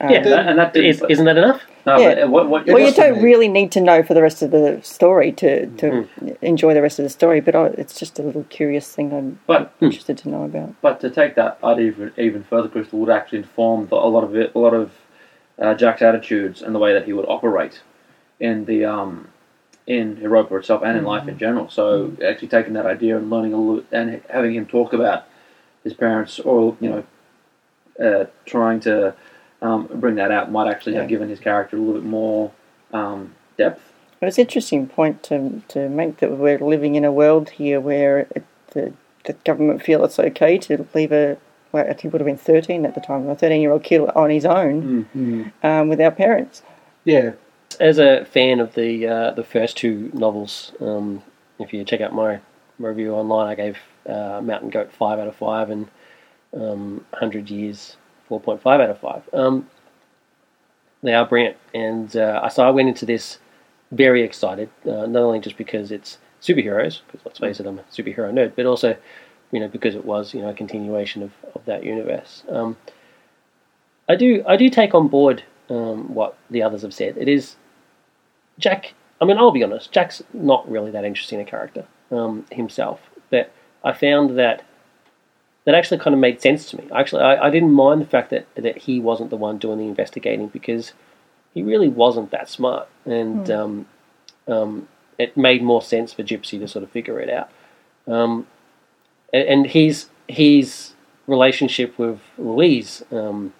[0.00, 1.62] Um, Yeah, that- and that didn't- is, isn't that enough?
[1.84, 2.14] No, Yeah.
[2.14, 4.50] but what, what, It well, you don't really need to know for the rest of
[4.50, 6.08] the story to, to
[6.42, 9.40] enjoy the rest of the story, but I, it's just a little curious thing I'm
[9.46, 10.74] But interested to know about.
[10.80, 14.24] But to take that idea even, even further, Crystal would actually inform the, a lot
[14.24, 14.92] of it, a lot of
[15.58, 17.80] uh, Jack's attitudes and the way that he would operate
[18.38, 19.28] in the um,
[19.86, 21.68] in Heropa itself and in life in general.
[21.68, 25.24] So actually taking that idea and learning a little and having him talk about
[25.84, 27.04] his parents, or you know,
[28.06, 29.14] uh, trying to
[29.62, 31.00] um, bring that out might actually Yeah.
[31.00, 32.50] have given his character a little bit more
[32.92, 33.82] um, depth.
[34.18, 37.80] But it's an interesting point to, to make that we're living in a world here
[37.80, 38.92] where it, the,
[39.24, 41.38] the government feel it's okay to leave a,
[41.72, 43.82] well, I think he would have been 13 at the time, a 13 year old
[43.82, 45.52] kid on his own Mm.
[45.64, 46.62] um, without parents.
[47.04, 47.32] Yeah.
[47.78, 51.22] As a fan of the uh, the first two novels, um,
[51.58, 52.40] if you check out my
[52.78, 55.88] review online, I gave uh, Mountain Goat five out of five and
[56.52, 57.96] um, Hundred Years
[58.30, 59.28] four point five out of five.
[59.34, 59.68] Um,
[61.02, 63.38] they are brilliant, and uh, so I went into this
[63.90, 67.82] very excited, uh, not only just because it's superheroes, because let's face it, I'm a
[67.84, 68.96] superhero nerd, but also,
[69.50, 72.44] you know, because it was you know a continuation of, of that universe.
[72.48, 72.76] Um,
[74.08, 77.16] I do I do take on board um, what the others have said.
[77.18, 77.56] It is
[78.58, 78.94] Jack.
[79.20, 79.92] I mean, I'll be honest.
[79.92, 83.00] Jack's not really that interesting a character um, himself,
[83.30, 83.52] but
[83.82, 84.62] I found that
[85.64, 86.88] that actually kind of made sense to me.
[86.94, 89.84] Actually, I, I didn't mind the fact that that he wasn't the one doing the
[89.84, 90.92] investigating because
[91.54, 93.86] he really wasn't that smart, and um,
[94.46, 94.88] um,
[95.18, 97.50] it made more sense for Gypsy to sort of figure it out.
[98.06, 98.46] Um,
[99.32, 100.92] and, and his his
[101.26, 103.52] relationship with Louise um,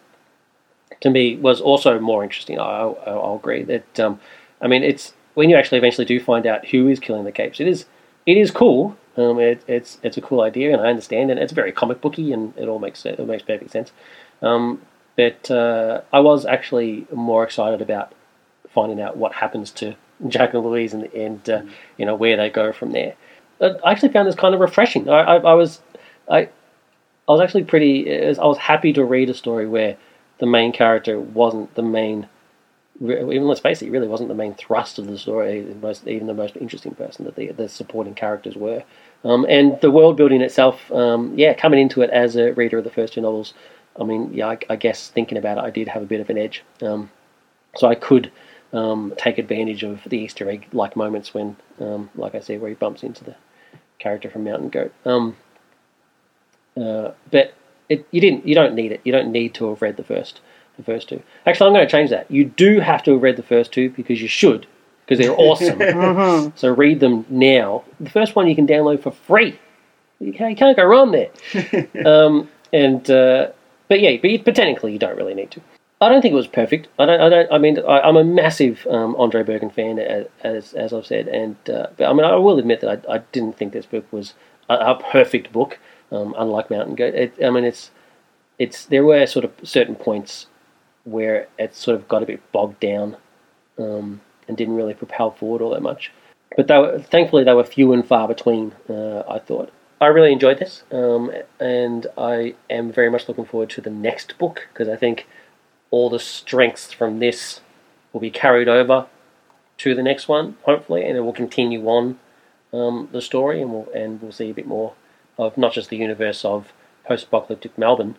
[1.00, 2.58] to me was also more interesting.
[2.58, 4.00] I, I'll, I'll agree that.
[4.00, 4.20] Um,
[4.60, 7.60] I mean, it's when you actually eventually do find out who is killing the capes.
[7.60, 7.86] It is
[8.26, 8.96] it is cool.
[9.16, 12.32] Um, it, it's it's a cool idea, and I understand, and it's very comic booky,
[12.32, 13.92] and it all makes it makes perfect sense.
[14.42, 14.82] Um,
[15.16, 18.12] but uh, I was actually more excited about
[18.68, 19.94] finding out what happens to
[20.28, 21.62] Jack and Louise and, and uh,
[21.96, 23.14] you know where they go from there.
[23.60, 25.08] I actually found this kind of refreshing.
[25.08, 25.80] I, I, I was
[26.28, 26.48] I
[27.28, 28.10] I was actually pretty.
[28.10, 29.96] I was happy to read a story where
[30.38, 32.28] the main character wasn't the main.
[33.02, 35.62] Even let's face it, he really wasn't the main thrust of the story.
[35.62, 38.84] the Most, even the most interesting person that the the supporting characters were,
[39.24, 40.90] um, and the world building itself.
[40.92, 43.54] Um, yeah, coming into it as a reader of the first two novels,
[43.98, 46.30] I mean, yeah, I, I guess thinking about it, I did have a bit of
[46.30, 46.62] an edge.
[46.82, 47.10] Um,
[47.76, 48.30] so I could
[48.72, 52.68] um, take advantage of the Easter egg like moments when, um, like I said, where
[52.68, 53.36] he bumps into the
[53.98, 54.92] character from Mountain Goat.
[55.04, 55.36] Um,
[56.76, 57.54] uh, but
[57.88, 58.46] it, you didn't.
[58.46, 59.00] You don't need it.
[59.04, 60.40] You don't need to have read the first,
[60.80, 61.22] the first two.
[61.46, 62.30] Actually, I'm going to change that.
[62.30, 64.66] You do have to have read the first two because you should,
[65.06, 66.52] because they're awesome.
[66.56, 67.84] So read them now.
[68.00, 69.58] The first one you can download for free.
[70.18, 71.30] You can't, you can't go wrong there.
[72.06, 73.48] um, and uh,
[73.88, 75.60] but yeah, but, you- but technically you don't really need to.
[76.02, 76.88] I don't think it was perfect.
[76.98, 77.20] I don't.
[77.20, 77.52] I don't.
[77.52, 81.28] I mean, I, I'm a massive um, Andez Bergen fan, as as, as I've said,
[81.28, 84.10] and uh, but I mean, I will admit that I, I didn't think this book
[84.10, 84.32] was
[84.70, 85.78] a, a perfect book.
[86.10, 87.90] Um, unlike Mountain Goat, it, I mean, it's
[88.58, 90.46] it's there were sort of certain points
[91.10, 93.16] where it sort of got a bit bogged down
[93.78, 96.12] um, and didn't really propel forward all that much.
[96.56, 98.72] But they were, thankfully, they were few and far between.
[98.88, 103.70] Uh, I thought I really enjoyed this, um, and I am very much looking forward
[103.70, 105.26] to the next book because I think
[105.90, 107.60] all the strengths from this
[108.12, 109.06] will be carried over
[109.78, 112.18] to the next one, hopefully, and it will continue on
[112.72, 114.94] um, the story, and we'll and we'll see a bit more
[115.38, 116.72] of not just the universe of
[117.04, 118.16] post-apocalyptic Melbourne,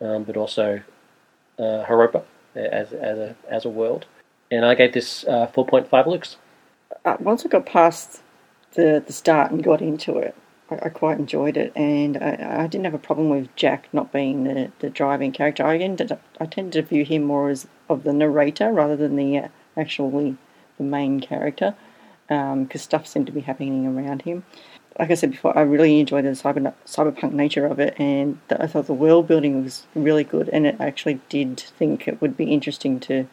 [0.00, 0.82] um, but also
[1.58, 2.24] uh, Heropa
[2.54, 4.06] as as a as a world.
[4.50, 6.36] And I gave this uh, four point five looks.
[7.04, 8.22] uh, once I got past
[8.74, 10.34] the the start and got into it,
[10.70, 14.12] I, I quite enjoyed it, and I, I didn't have a problem with Jack not
[14.12, 15.64] being the, the driving character.
[15.64, 19.16] I ended up, I tended to view him more as of the narrator rather than
[19.16, 20.36] the uh, actually
[20.78, 21.74] the main character,
[22.28, 24.44] because stuff seemed to be happening around him.
[24.98, 28.62] Like I said before, I really enjoyed the cyber cyberpunk nature of it, and the,
[28.62, 32.36] I thought the world building was really good, and it actually did think it would
[32.36, 33.26] be interesting to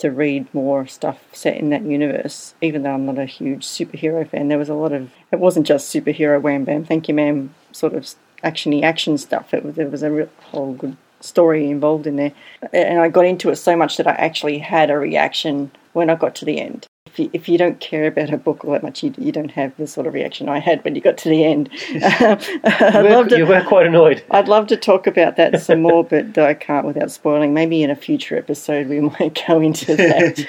[0.00, 4.26] to read more stuff set in that universe, even though I'm not a huge superhero
[4.26, 4.48] fan.
[4.48, 7.92] There was a lot of, it wasn't just superhero wham bam, thank you ma'am, sort
[7.92, 8.08] of
[8.42, 9.52] actiony action stuff.
[9.52, 12.32] It was, there was a real, whole good story involved in there.
[12.72, 16.14] And I got into it so much that I actually had a reaction when I
[16.14, 16.86] got to the end.
[17.10, 19.50] If you, if you don't care about a book all that much, you, you don't
[19.50, 21.68] have the sort of reaction I had when you got to the end.
[21.90, 24.22] You were, to, you were quite annoyed.
[24.30, 27.52] I'd love to talk about that some more, but I can't without spoiling.
[27.52, 30.46] Maybe in a future episode we might go into that.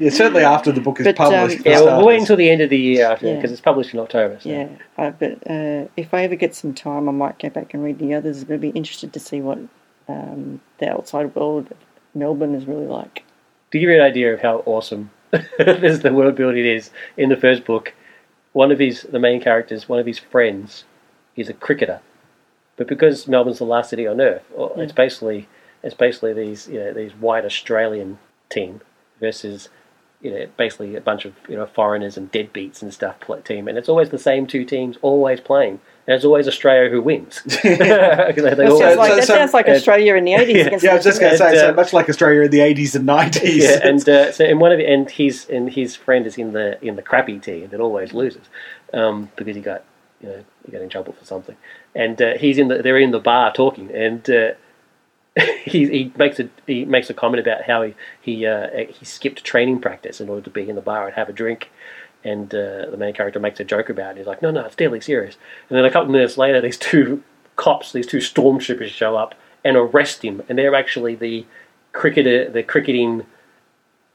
[0.00, 1.62] Yeah, certainly after the book is But, um, published.
[1.62, 3.36] for Yeah, we'll, wait until the end of the year after Yeah.
[3.36, 4.38] because it's published in October.
[4.40, 4.48] So.
[4.48, 7.82] yeah, uh, but uh, if I ever get some time, I might go back and
[7.84, 8.44] read the others.
[8.50, 9.58] I'd be interested to see what
[10.08, 11.68] um, the outside world
[12.14, 13.24] Melbourne is really like.
[13.70, 15.10] To give you an idea of how awesome
[15.58, 17.94] this the world building is in the first book,
[18.52, 20.84] one of his the main characters, one of his friends,
[21.36, 22.00] is a cricketer,
[22.76, 25.48] but because Melbourne's the last city on earth, well, it's basically
[25.82, 28.18] it's basically these you know these white Australian
[28.48, 28.80] team
[29.20, 29.68] versus
[30.22, 33.76] you know basically a bunch of you know foreigners and deadbeats and stuff team, and
[33.76, 37.42] it's always the same two teams always playing, and it's always Australia who wins.
[37.62, 40.32] They- they That always- sounds like, so- that so- sounds like uh, Australia in the
[40.32, 42.08] 80s yeah, against Yeah, I was just going to say, And, so uh, much like
[42.08, 43.40] Australia in the 80s and 90s.
[43.62, 46.82] yeah, and uh, so in one of and his and his friend is in the
[46.84, 48.42] in the crappy team that always loses
[48.94, 49.84] um, because he got
[50.22, 51.56] you know he got in trouble for something,
[51.94, 54.52] and uh, he's in the they're in the bar talking, and uh,
[55.64, 58.66] he he makes a he makes a comment about how he he uh,
[58.98, 61.70] he skipped training practice in order to be in the bar and have a drink.
[62.24, 64.18] And uh, the main character makes a joke about it.
[64.18, 65.36] He's like, "No, no, it's deadly serious."
[65.68, 67.22] And then a couple of minutes later, these two
[67.56, 70.42] cops, these two stormtroopers, show up and arrest him.
[70.48, 71.46] And they're actually the
[71.92, 73.24] cricketer, the cricketing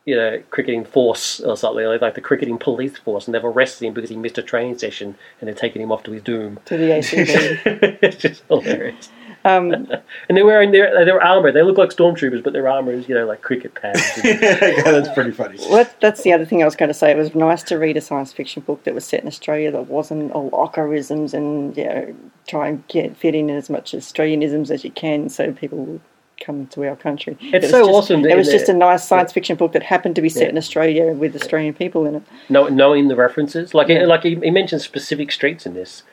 [0.05, 3.85] you know, cricketing force or something, like, like the cricketing police force, and they've arrested
[3.85, 6.59] him because he missed a training session and they're taking him off to his doom.
[6.65, 7.97] to the ACB.
[8.01, 9.09] it's just hilarious.
[9.45, 9.71] Um,
[10.29, 11.51] And they're wearing their, their armour.
[11.51, 14.01] They look like stormtroopers, but their armour is, you know, like cricket pads.
[14.19, 15.57] okay, that's pretty funny.
[15.69, 17.11] well, that's the other thing I was going to say.
[17.11, 19.87] It was nice to read a science fiction book that was set in Australia that
[19.87, 22.15] wasn't all Lockerisms and you know,
[22.47, 26.01] try and get fit in as much Australianisms as you can so people will
[26.43, 27.37] come to our country.
[27.39, 30.15] It's It so just- awesome It was just a nice science fiction book that happened
[30.15, 30.49] to be set Yeah.
[30.49, 32.23] in Australia with Australian people in it.
[32.49, 33.73] know, knowing the references.
[33.73, 34.05] Like, Yeah.
[34.05, 36.03] like he, he mentions specific streets in this.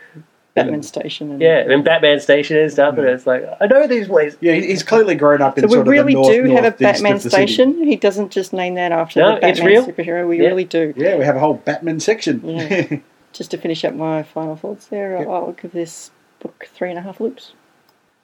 [0.55, 1.31] Batman Station.
[1.33, 4.39] And, Yeah, and Batman Station and stuff, and it's like, I know these places.
[4.41, 6.65] Yeah, he's clearly grown up in So we sort of really the north, do have
[6.65, 7.33] a Batman of city.
[7.35, 7.85] station.
[7.85, 9.87] He doesn't just name that after No, the it's Batman real.
[9.87, 10.29] superhero.
[10.29, 10.49] We Yeah.
[10.49, 10.93] really do.
[10.97, 12.43] Yeah, we have a whole Batman section.
[12.45, 12.99] Yeah.
[13.33, 15.29] Just to finish up my final thoughts there, Yep.
[15.29, 17.53] I'll give this book three and a half loops.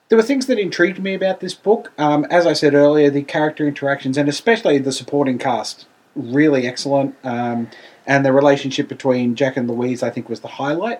[0.09, 1.93] There were things that intrigued me about this book.
[1.97, 7.15] Um, as I said earlier, the character interactions and especially the supporting cast, really excellent.
[7.23, 7.69] Um,
[8.05, 10.99] and the relationship between Jack and Louise, I think, was the highlight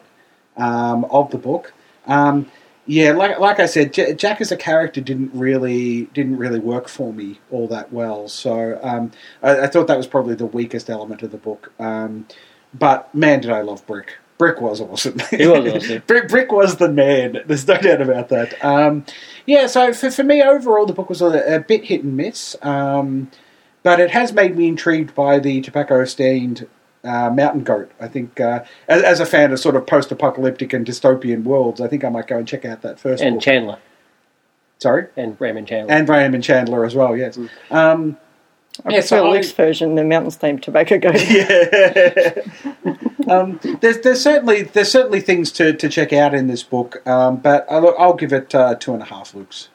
[0.57, 1.73] um, of the book.
[2.05, 2.49] Um,
[2.85, 6.87] yeah, like like I said, J- Jack as a character didn't really didn't really work
[6.87, 8.29] for me all that well.
[8.29, 9.11] So um,
[9.43, 11.73] I, I thought that was probably the weakest element of the book.
[11.79, 12.27] Um,
[12.73, 14.17] but man, did I love Brick!
[14.37, 15.19] Brick was awesome.
[15.31, 16.03] He was awesome.
[16.07, 17.39] Brick, Brick was the man.
[17.45, 18.63] There's no doubt about that.
[18.63, 19.03] Um,
[19.45, 22.55] yeah, so for, for me, overall, the book was a, a bit hit and miss.
[22.61, 23.31] Um,
[23.83, 26.67] but it has made me intrigued by the tobacco stained
[27.03, 27.91] uh, mountain goat.
[27.99, 31.79] I think, uh, as, as a fan of sort of post apocalyptic and dystopian worlds,
[31.81, 33.43] I think I might go and check out that first And book.
[33.43, 33.77] Chandler.
[34.79, 35.07] Sorry?
[35.15, 35.93] And Raymond Chandler.
[35.93, 37.37] And Raymond Chandler as well, yes.
[37.71, 38.17] Um,
[38.85, 41.15] I Yeah, prefer so Luke's version, the Mountain Stain Tobacco Goat.
[41.29, 42.41] yeah.
[43.27, 47.37] um, there's there's certainly there's certainly things to, to check out in this book, um,
[47.37, 49.69] but I'll, I'll give it uh, two and a half looks.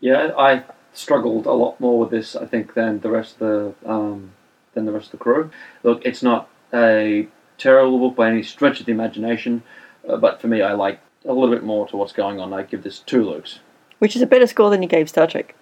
[0.00, 0.62] Yeah, I
[0.94, 4.32] struggled a lot more with this, I think, than the rest of the um,
[4.72, 5.50] than the rest of the crew.
[5.82, 9.62] Look, it's not a terrible book by any stretch of the imagination,
[10.08, 12.52] uh, but for me, I like a little bit more to what's going on.
[12.52, 13.60] I give this two looks.
[13.98, 15.54] Which is a better score than you gave Star Trek.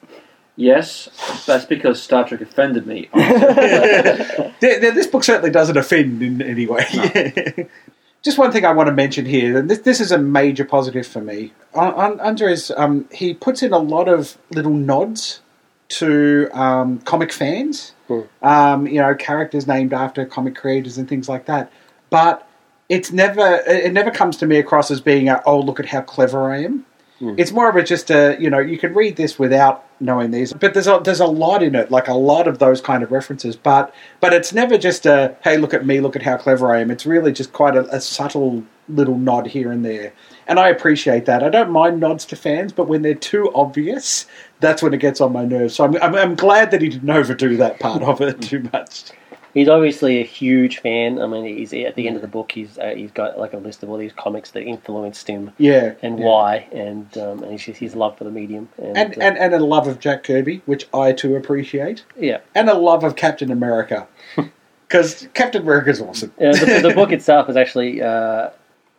[0.56, 1.08] Yes,
[1.46, 3.08] that's because Star Trek offended me.
[3.14, 7.68] Th- th- This book certainly doesn't offend in any way.
[8.22, 11.06] Just one thing I want to mention here, and this, this is a major positive
[11.06, 11.52] for me.
[11.74, 15.40] On, on, Andez, um, he puts in a lot of little nods
[15.98, 17.92] to um, comic fans.
[18.08, 18.20] Hmm.
[18.42, 21.72] Um, you know, characters named after comic creators and things like that.
[22.10, 22.46] But
[22.88, 26.02] it's never it never comes to me across as being a, oh look at how
[26.02, 26.84] clever I am.
[27.38, 30.52] It's more of a just a you know you can read this without knowing these,
[30.52, 33.12] but there's a, there's a lot in it, like a lot of those kind of
[33.12, 33.56] references.
[33.56, 36.80] But but it's never just a hey look at me, look at how clever I
[36.80, 36.90] am.
[36.90, 40.12] It's really just quite a, a subtle little nod here and there,
[40.46, 41.42] and I appreciate that.
[41.42, 44.26] I don't mind nods to fans, but when they're too obvious,
[44.60, 45.74] that's when it gets on my nerves.
[45.74, 49.12] So I'm I'm, I'm glad that he didn't overdo that part of it too much.
[49.54, 51.20] He's obviously a huge fan.
[51.20, 52.50] I mean, he's at the end of the book.
[52.50, 55.94] He's uh, he's got like a list of all these comics that influenced him Yeah,
[56.02, 56.24] and yeah.
[56.24, 58.68] why, and um, and he's just his love for the medium.
[58.78, 62.38] And, And, uh, and and a love of Jack Kirby, which I too appreciate, yeah,
[62.56, 64.08] and a love of Captain America,
[64.88, 66.32] because Captain America's awesome.
[66.36, 68.50] Uh, the, the book itself is actually uh,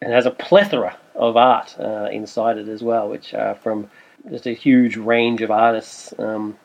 [0.02, 3.90] it has a plethora of art uh, inside it as well, which are from
[4.30, 6.14] just a huge range of artists.
[6.18, 6.58] Um,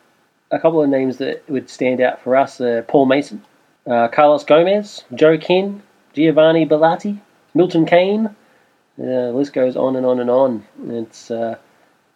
[0.50, 3.42] a couple of names that would stand out for us: uh, Paul Mason,
[3.86, 5.82] uh, Carlos Gomez, Joe Kin,
[6.14, 7.20] Giovanni Bellati,
[7.54, 8.34] Milton Kane.
[8.98, 10.64] The list goes on and on and on.
[10.88, 11.56] It's uh,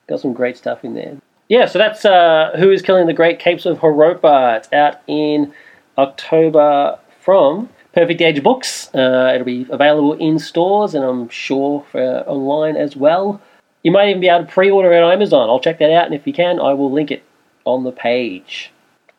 [0.06, 1.16] got some great stuff in there.
[1.48, 4.58] Yeah, so that's uh, Who is Killing the Great Capes of Heropa.
[4.58, 5.52] It's out in
[5.96, 8.92] October from Perfect Edge Books.
[8.94, 13.40] Uh, it'll be available in stores and I'm sure for online as well.
[13.82, 15.48] You might even be able to pre order it on Amazon.
[15.48, 17.22] I'll check that out, and if you can, I will link it
[17.66, 18.70] on the page.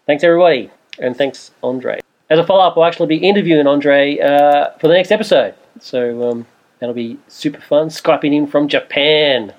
[0.07, 0.71] Thanks, everybody.
[0.99, 1.99] And thanks, Andez.
[2.31, 5.53] As a follow up, we'll actually be interviewing Andez uh, for the next episode.
[5.79, 6.47] So um,
[6.79, 7.89] that'll be super fun.
[7.89, 9.53] Skyping in from Japan.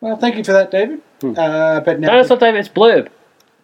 [0.00, 1.00] Well, thank you for that, David.
[1.22, 3.08] Uh, but now, No, it's not David, it's Blurb.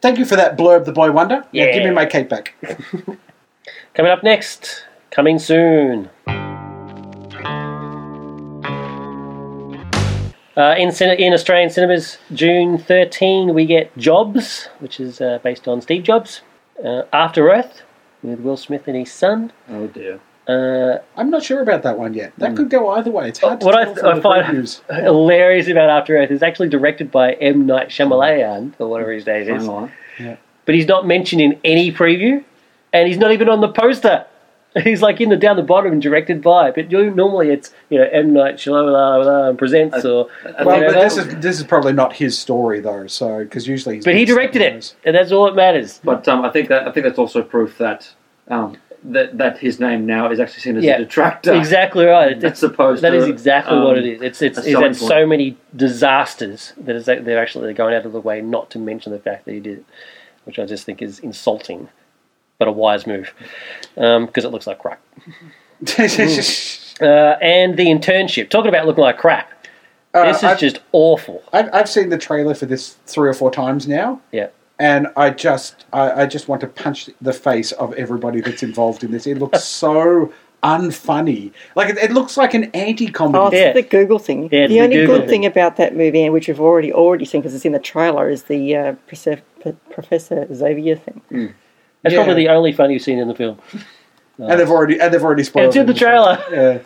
[0.01, 1.45] thank you for that blurb, the boy wonder.
[1.51, 2.55] Yeah, give me my cape back.
[3.95, 4.85] Coming up next,
[5.15, 6.11] coming soon.
[10.57, 15.67] Uh, in, cine- in Australian cinemas, June 13, we get Jobs, which is uh, based
[15.67, 16.43] on Steve Jobs.
[16.85, 17.83] Uh, After Earth,
[18.23, 19.53] with Will Smith and his son.
[19.69, 20.21] Oh dear.
[20.47, 22.33] Uh, I'm not sure about that one yet.
[22.37, 23.29] That could go either way.
[23.29, 24.81] It's hard to what I, from I the find previews.
[25.03, 27.67] hilarious about After Earth is actually directed by M.
[27.67, 29.49] Night Shyamalan, or whatever his name is.
[29.49, 29.93] Hang on.
[30.67, 32.45] But he's not mentioned in any preview,
[32.93, 34.27] and he's not even on the poster.
[34.83, 36.71] He's like in the down the bottom, directed by.
[36.73, 40.95] But you, normally it's you know M Night Shyamalan presents or Well, whatever.
[40.95, 43.07] but this is this is probably not his story though.
[43.07, 44.97] So because usually, he's But he directed it, else.
[45.05, 46.01] and that's all that matters.
[46.03, 48.13] But um, I think that I think that's also proof that
[48.49, 50.97] um, that that his name now is actually seen as Yeah.
[50.97, 51.55] a detractor.
[51.55, 52.33] Exactly right.
[52.33, 54.23] It's, That's supposed that to, is exactly um, what it is.
[54.23, 58.13] It's it's, a it's had so many disasters that is, they're actually going out of
[58.13, 59.85] the way not to mention the fact that he did it,
[60.45, 61.89] which I just think is insulting,
[62.65, 63.33] but a wise move
[63.95, 65.01] because it looks like crap.
[67.01, 68.49] Uh, and the internship.
[68.51, 69.51] Talking about looking like crap.
[70.15, 71.43] Uh, This is I've, just awful.
[71.53, 74.47] I've, I've seen the trailer for this three or four times now, Yeah.
[74.79, 79.03] and I just I, I just want to punch the face of everybody that's involved
[79.03, 79.27] in this.
[79.27, 81.53] It looks so unfunny.
[81.75, 83.57] Like it, it looks like an Oh, anti-comedy.
[83.57, 83.73] it's Yeah.
[83.73, 84.49] the Google thing.
[84.53, 86.93] Yeah, it's the the only Google good thing about that movie, and which we've already
[86.93, 89.43] already seen because it's in the trailer, is the uh, Professor,
[89.91, 91.55] Professor Xavier thing.
[92.05, 92.23] That's Yeah.
[92.25, 93.59] probably the only fun you've seen in the film.
[94.39, 96.39] and they've already and they've already And spoiled it's in the trailer.
[96.53, 96.79] Yeah.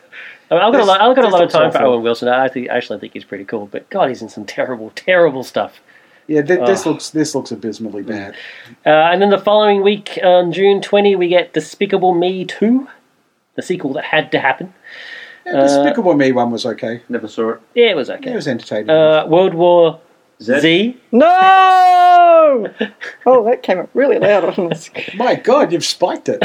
[0.51, 1.93] I mean, I've got, a lot, I've got a lot of time for awful.
[1.93, 2.29] Owen Wilson.
[2.29, 3.67] I think, actually think he's pretty cool.
[3.67, 5.81] But God, he's in some terrible, terrible stuff.
[6.27, 6.91] Yeah, th- this Oh.
[6.93, 8.35] looks this looks abysmally bad.
[8.87, 12.87] Uh, and then the following week, on June 20, we get Despicable Me 2,
[13.57, 14.73] the sequel that had to happen.
[15.47, 17.03] Yeah, Despicable Me one was okay.
[17.09, 17.61] Never saw it.
[17.75, 18.33] Yeah, it was okay.
[18.33, 18.89] It was entertaining.
[18.91, 20.01] Uh, World War
[20.41, 20.61] Z.
[20.61, 20.97] Z.
[21.11, 22.69] No!
[23.27, 25.17] oh, that came up really loud on the screen.
[25.17, 26.39] My God, you've spiked it.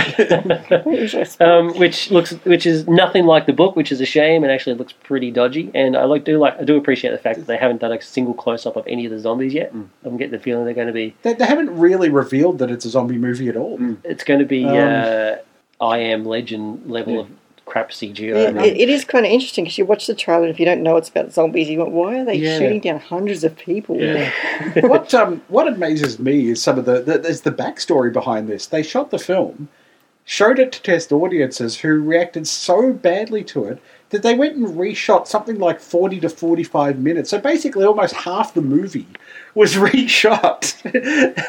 [1.41, 4.76] um, which looks which is nothing like the book, which is a shame, and actually
[4.76, 5.70] looks pretty dodgy.
[5.76, 8.02] And I like do like I do appreciate the fact that they haven't done a
[8.02, 9.72] single close up of any of the zombies yet.
[9.72, 12.86] I'm getting the feeling they're going to be they, they haven't really revealed that it's
[12.86, 13.78] a zombie movie at all.
[14.04, 15.36] it's going to be Um, uh,
[15.84, 17.28] I am Legend level of
[17.74, 18.53] crap CGI.
[18.53, 20.65] Yeah, it, it is kind of interesting because you watch the trailer and if you
[20.65, 22.59] don't know it's about zombies, you go, why are they Yeah.
[22.59, 23.95] shooting down hundreds of people?
[24.82, 28.67] what um, what amazes me is some of the, the is the backstory behind this.
[28.67, 29.69] They shot the film,
[30.24, 33.82] showed it to test audiences who reacted so badly to it
[34.14, 37.30] that they went and reshot something like forty to forty five minutes.
[37.30, 39.07] So basically, almost half the movie
[39.55, 39.74] was
[40.34, 40.74] reshot,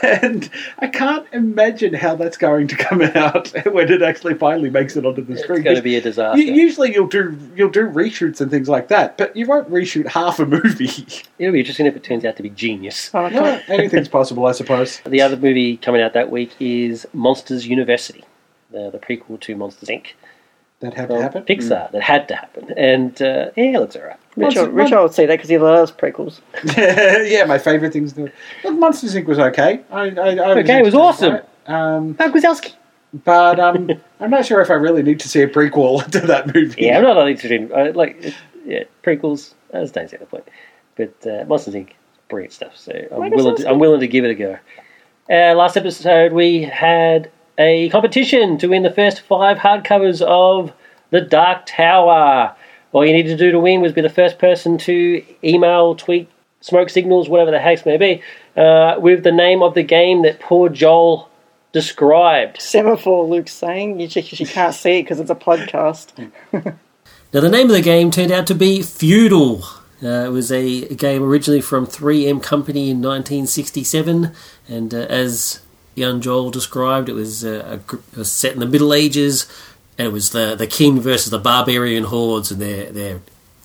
[0.02, 4.96] and I can't imagine how that's going to come out when it actually finally makes
[4.96, 5.62] it onto the It's screen.
[5.62, 6.40] going to be a disaster.
[6.40, 10.06] U- Usually you'll do you'll do reshoots and things like that, but you won't reshoot
[10.08, 11.06] half a movie.
[11.38, 13.10] It'll be interesting if it turns out to be genius.
[13.14, 15.00] Oh, I Well, anything's possible, I suppose.
[15.06, 18.24] The other movie coming out that week is Monsters University,
[18.70, 20.06] the, the prequel to Monsters Inc.
[20.84, 21.42] That had from to happen.
[21.44, 24.18] Pixar that had to happen, and uh, yeah, it looks alright.
[24.36, 26.40] Richard, Monster- Richard would see that because he loves prequels.
[27.28, 28.12] yeah, my favourite things.
[28.14, 28.30] To...
[28.64, 29.26] Look, Monsters Inc.
[29.26, 29.80] was okay.
[29.90, 31.40] I, I, I Okay, it was awesome.
[31.66, 31.72] by.
[31.72, 32.74] Um, Mark Wazowski.
[33.24, 36.54] but um, I'm not sure if I really need to see a prequel to that
[36.54, 36.82] movie.
[36.82, 39.54] Yeah, I'm not interested in uh, like yeah prequels.
[39.72, 40.46] I just don't see the point.
[40.96, 41.90] But uh, Monsters Inc.
[42.28, 42.76] brilliant stuff.
[42.76, 43.56] So I'm Mark willing.
[43.56, 44.58] To, I'm willing to give it a go.
[45.30, 50.72] Uh, last episode we had a competition to win the first five hardcovers of
[51.10, 52.54] The Dark Tower.
[52.92, 56.28] All you needed to do to win was be the first person to email, tweet,
[56.60, 58.22] smoke signals, whatever the heck may be,
[58.56, 61.28] uh, with the name of the game that poor Joel
[61.72, 62.60] described.
[62.60, 64.00] Semaphore, Luke's saying.
[64.00, 66.30] You just you can't see it because it's a podcast.
[67.34, 69.64] Now, the name of the game turned out to be Feudal.
[70.00, 74.32] Uh, it was a, a game originally from 3M Company in 1967,
[74.68, 75.63] and uh, as
[75.94, 79.46] young Joel described, it was, uh, a, it was set in the Middle Ages.
[79.96, 83.20] And it was the the king versus the barbarian hordes and their their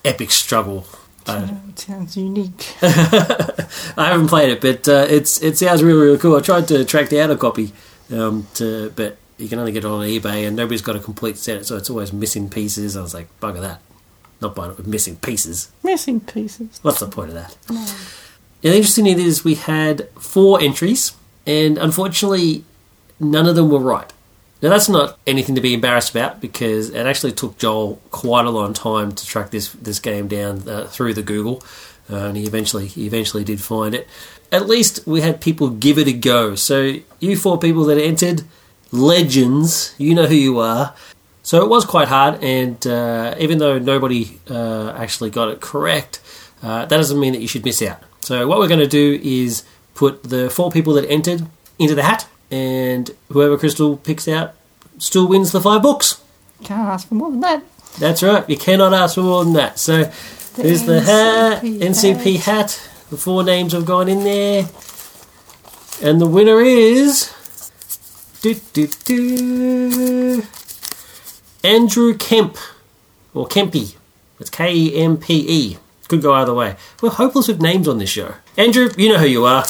[0.05, 0.85] epic struggle.
[1.25, 2.75] Uh, It sounds unique.
[2.83, 6.35] I haven't played it, but uh, it's it sounds really really cool.
[6.35, 7.71] I tried to track down a copy,
[8.11, 11.37] um, to, but you can only get it on eBay, and nobody's got a complete
[11.37, 12.95] set, so it's always missing pieces.
[12.95, 13.81] I was like, bugger that,
[14.39, 15.71] not buying it with missing pieces.
[15.83, 16.79] Missing pieces.
[16.83, 17.57] What's the point of that?
[17.71, 17.87] Now,
[18.61, 21.13] the interesting thing is we had four entries,
[21.45, 22.63] and unfortunately,
[23.19, 24.11] none of them were right.
[24.61, 28.49] Now, that's not anything to be embarrassed about because it actually took Joel quite a
[28.49, 31.63] long time to track this, this game down uh, through the Google.
[32.11, 34.07] uh, and he eventually he eventually did find it.
[34.51, 36.55] At least we had people give it a go.
[36.55, 38.43] So you four people that entered,
[38.91, 40.93] legends, you know who you are.
[41.43, 46.19] So it was quite hard, and uh, even though nobody uh, actually got it correct,
[46.61, 48.03] uh, that doesn't mean that you should miss out.
[48.21, 49.63] So what we're going to do is
[49.99, 51.45] put the four people that entered
[51.77, 54.53] into the hat, and whoever Crystal picks out
[54.97, 56.23] still wins the five books.
[56.63, 57.63] Can't ask for more than that.
[57.99, 58.49] That's right.
[58.49, 59.77] You cannot ask for more than that.
[59.77, 60.03] So
[60.55, 62.81] there's the hat, NCP hat.
[63.09, 64.69] The four names have gone in there,
[66.01, 67.33] and the winner is
[68.41, 70.43] do, do, do,
[71.61, 72.55] Andrew Kemp
[73.33, 73.97] or Kempy.
[74.39, 75.77] It's K E M P E.
[76.09, 76.75] Could go either way.
[77.01, 78.33] We're hopeless with names on this show.
[78.57, 79.63] Andrew, you know who you are.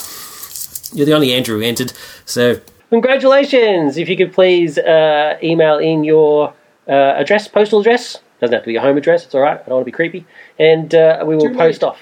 [0.94, 1.94] You're the only Andrew who entered.
[2.26, 2.60] So
[2.90, 3.98] congratulations!
[3.98, 6.54] If you could please uh, email in your
[6.88, 8.18] uh, address, postal address.
[8.40, 9.26] Doesn't have to be your home address.
[9.26, 9.60] It's all right.
[9.60, 10.26] I don't want to be creepy.
[10.58, 11.90] And uh, we will Too post late.
[11.90, 12.00] off.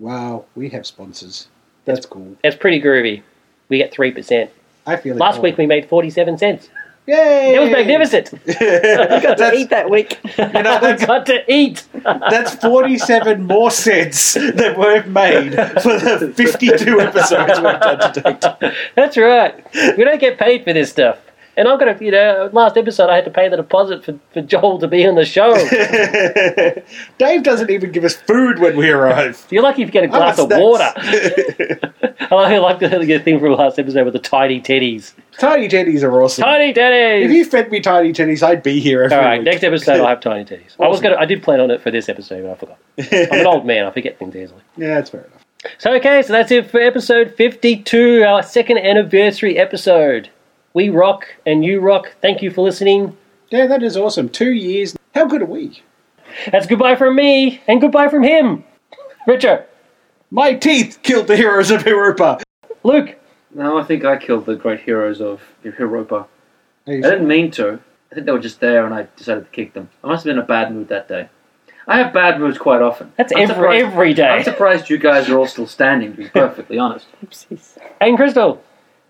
[0.00, 1.46] Wow, we have sponsors.
[1.84, 2.36] That's cool.
[2.42, 3.22] It's pretty groovy.
[3.68, 4.48] We get 3%.
[4.84, 5.14] I feel.
[5.14, 6.70] Last week we made 47 cents.
[7.06, 7.54] Yay!
[7.54, 8.30] It was magnificent.
[8.46, 10.18] Got to eat that week.
[10.38, 11.84] You know, I got to eat.
[12.02, 15.52] that's 47 more cents that we've made
[15.82, 18.74] for the 52 episodes we've done to date.
[18.94, 19.64] That's right.
[19.96, 21.18] We don't get paid for this stuff.
[21.56, 24.18] And I've got to, you know, last episode I had to pay the deposit for,
[24.32, 25.54] for Joel to be on the show.
[27.18, 29.46] Dave doesn't even give us food when we arrive.
[29.50, 30.92] You're lucky if you get a glass of water.
[32.30, 35.12] I like, the, the thing from last episode with the tiny teddies.
[35.38, 36.42] Tiny teddies are awesome.
[36.42, 37.24] Tiny teddies.
[37.26, 39.46] If you fed me tiny teddies, I'd be here every All right, week.
[39.46, 40.76] next episode I'll have tiny teddies.
[40.80, 43.32] I was gonna, I did plan on it for this episode, but I forgot.
[43.32, 43.86] I'm an old man.
[43.86, 44.60] I forget things easily.
[44.76, 45.44] Yeah, that's fair enough.
[45.78, 50.30] So okay, so that's it for episode 52, our second anniversary episode.
[50.74, 52.14] We rock and you rock.
[52.20, 53.16] Thank you for listening.
[53.50, 54.28] Yeah, that is awesome.
[54.28, 54.96] Two years.
[55.14, 55.82] How good are we?
[56.50, 58.64] That's goodbye from me and goodbye from him.
[59.26, 59.66] Richard,
[60.32, 62.42] My teeth killed the heroes of Heropa.
[62.82, 63.16] Luke,
[63.54, 66.26] No, I think I killed the great heroes of Heropa.
[66.86, 67.00] I sure?
[67.02, 67.78] didn't mean to.
[68.10, 69.88] I think they were just there and I decided to kick them.
[70.02, 71.28] I must have been in a bad mood that day.
[71.86, 73.12] I have bad moods quite often.
[73.16, 73.84] that's I'm every, surprised-
[74.18, 77.06] every I'm surprised you guys are all still standing, to be perfectly honest.
[77.24, 77.78] Oopsies.
[78.00, 78.62] And Crystal,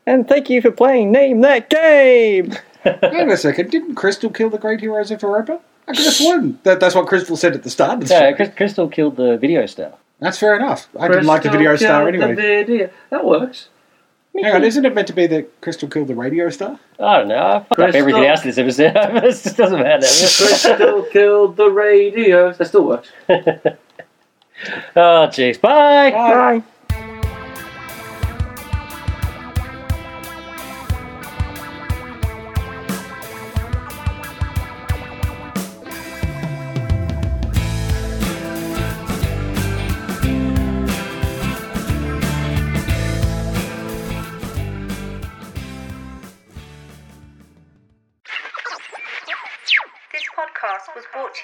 [0.07, 2.55] And thank you for playing Name That Game!
[2.85, 3.71] Wait a second.
[3.71, 5.61] Didn't Crystal kill the great heroes of Heropa?
[5.89, 8.31] I could have sworn that that's what Crystal said at the start of the yeah,
[8.31, 8.37] show.
[8.37, 9.95] Crys- Crystal killed the video star.
[10.21, 10.89] That's fair enough.
[10.99, 12.35] I didn't like the video Crystal star killed anyway.
[12.35, 12.91] The video.
[13.11, 13.69] That works.
[14.35, 16.79] Hang on, isn't it meant to be that Crystal killed the radio star?
[16.99, 17.37] I don't know.
[17.39, 18.01] I fucked up Crystal.
[18.01, 18.93] everything else in this episode.
[18.97, 20.07] it just doesn't matter.
[20.07, 22.59] Crystal killed the radios.
[22.59, 23.11] That still works.
[23.29, 23.69] oh,
[24.97, 25.61] jeez.
[25.61, 26.11] Bye.
[26.11, 26.63] Bye.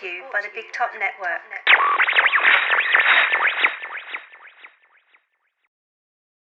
[0.02, 1.99] You by the Big Top Network.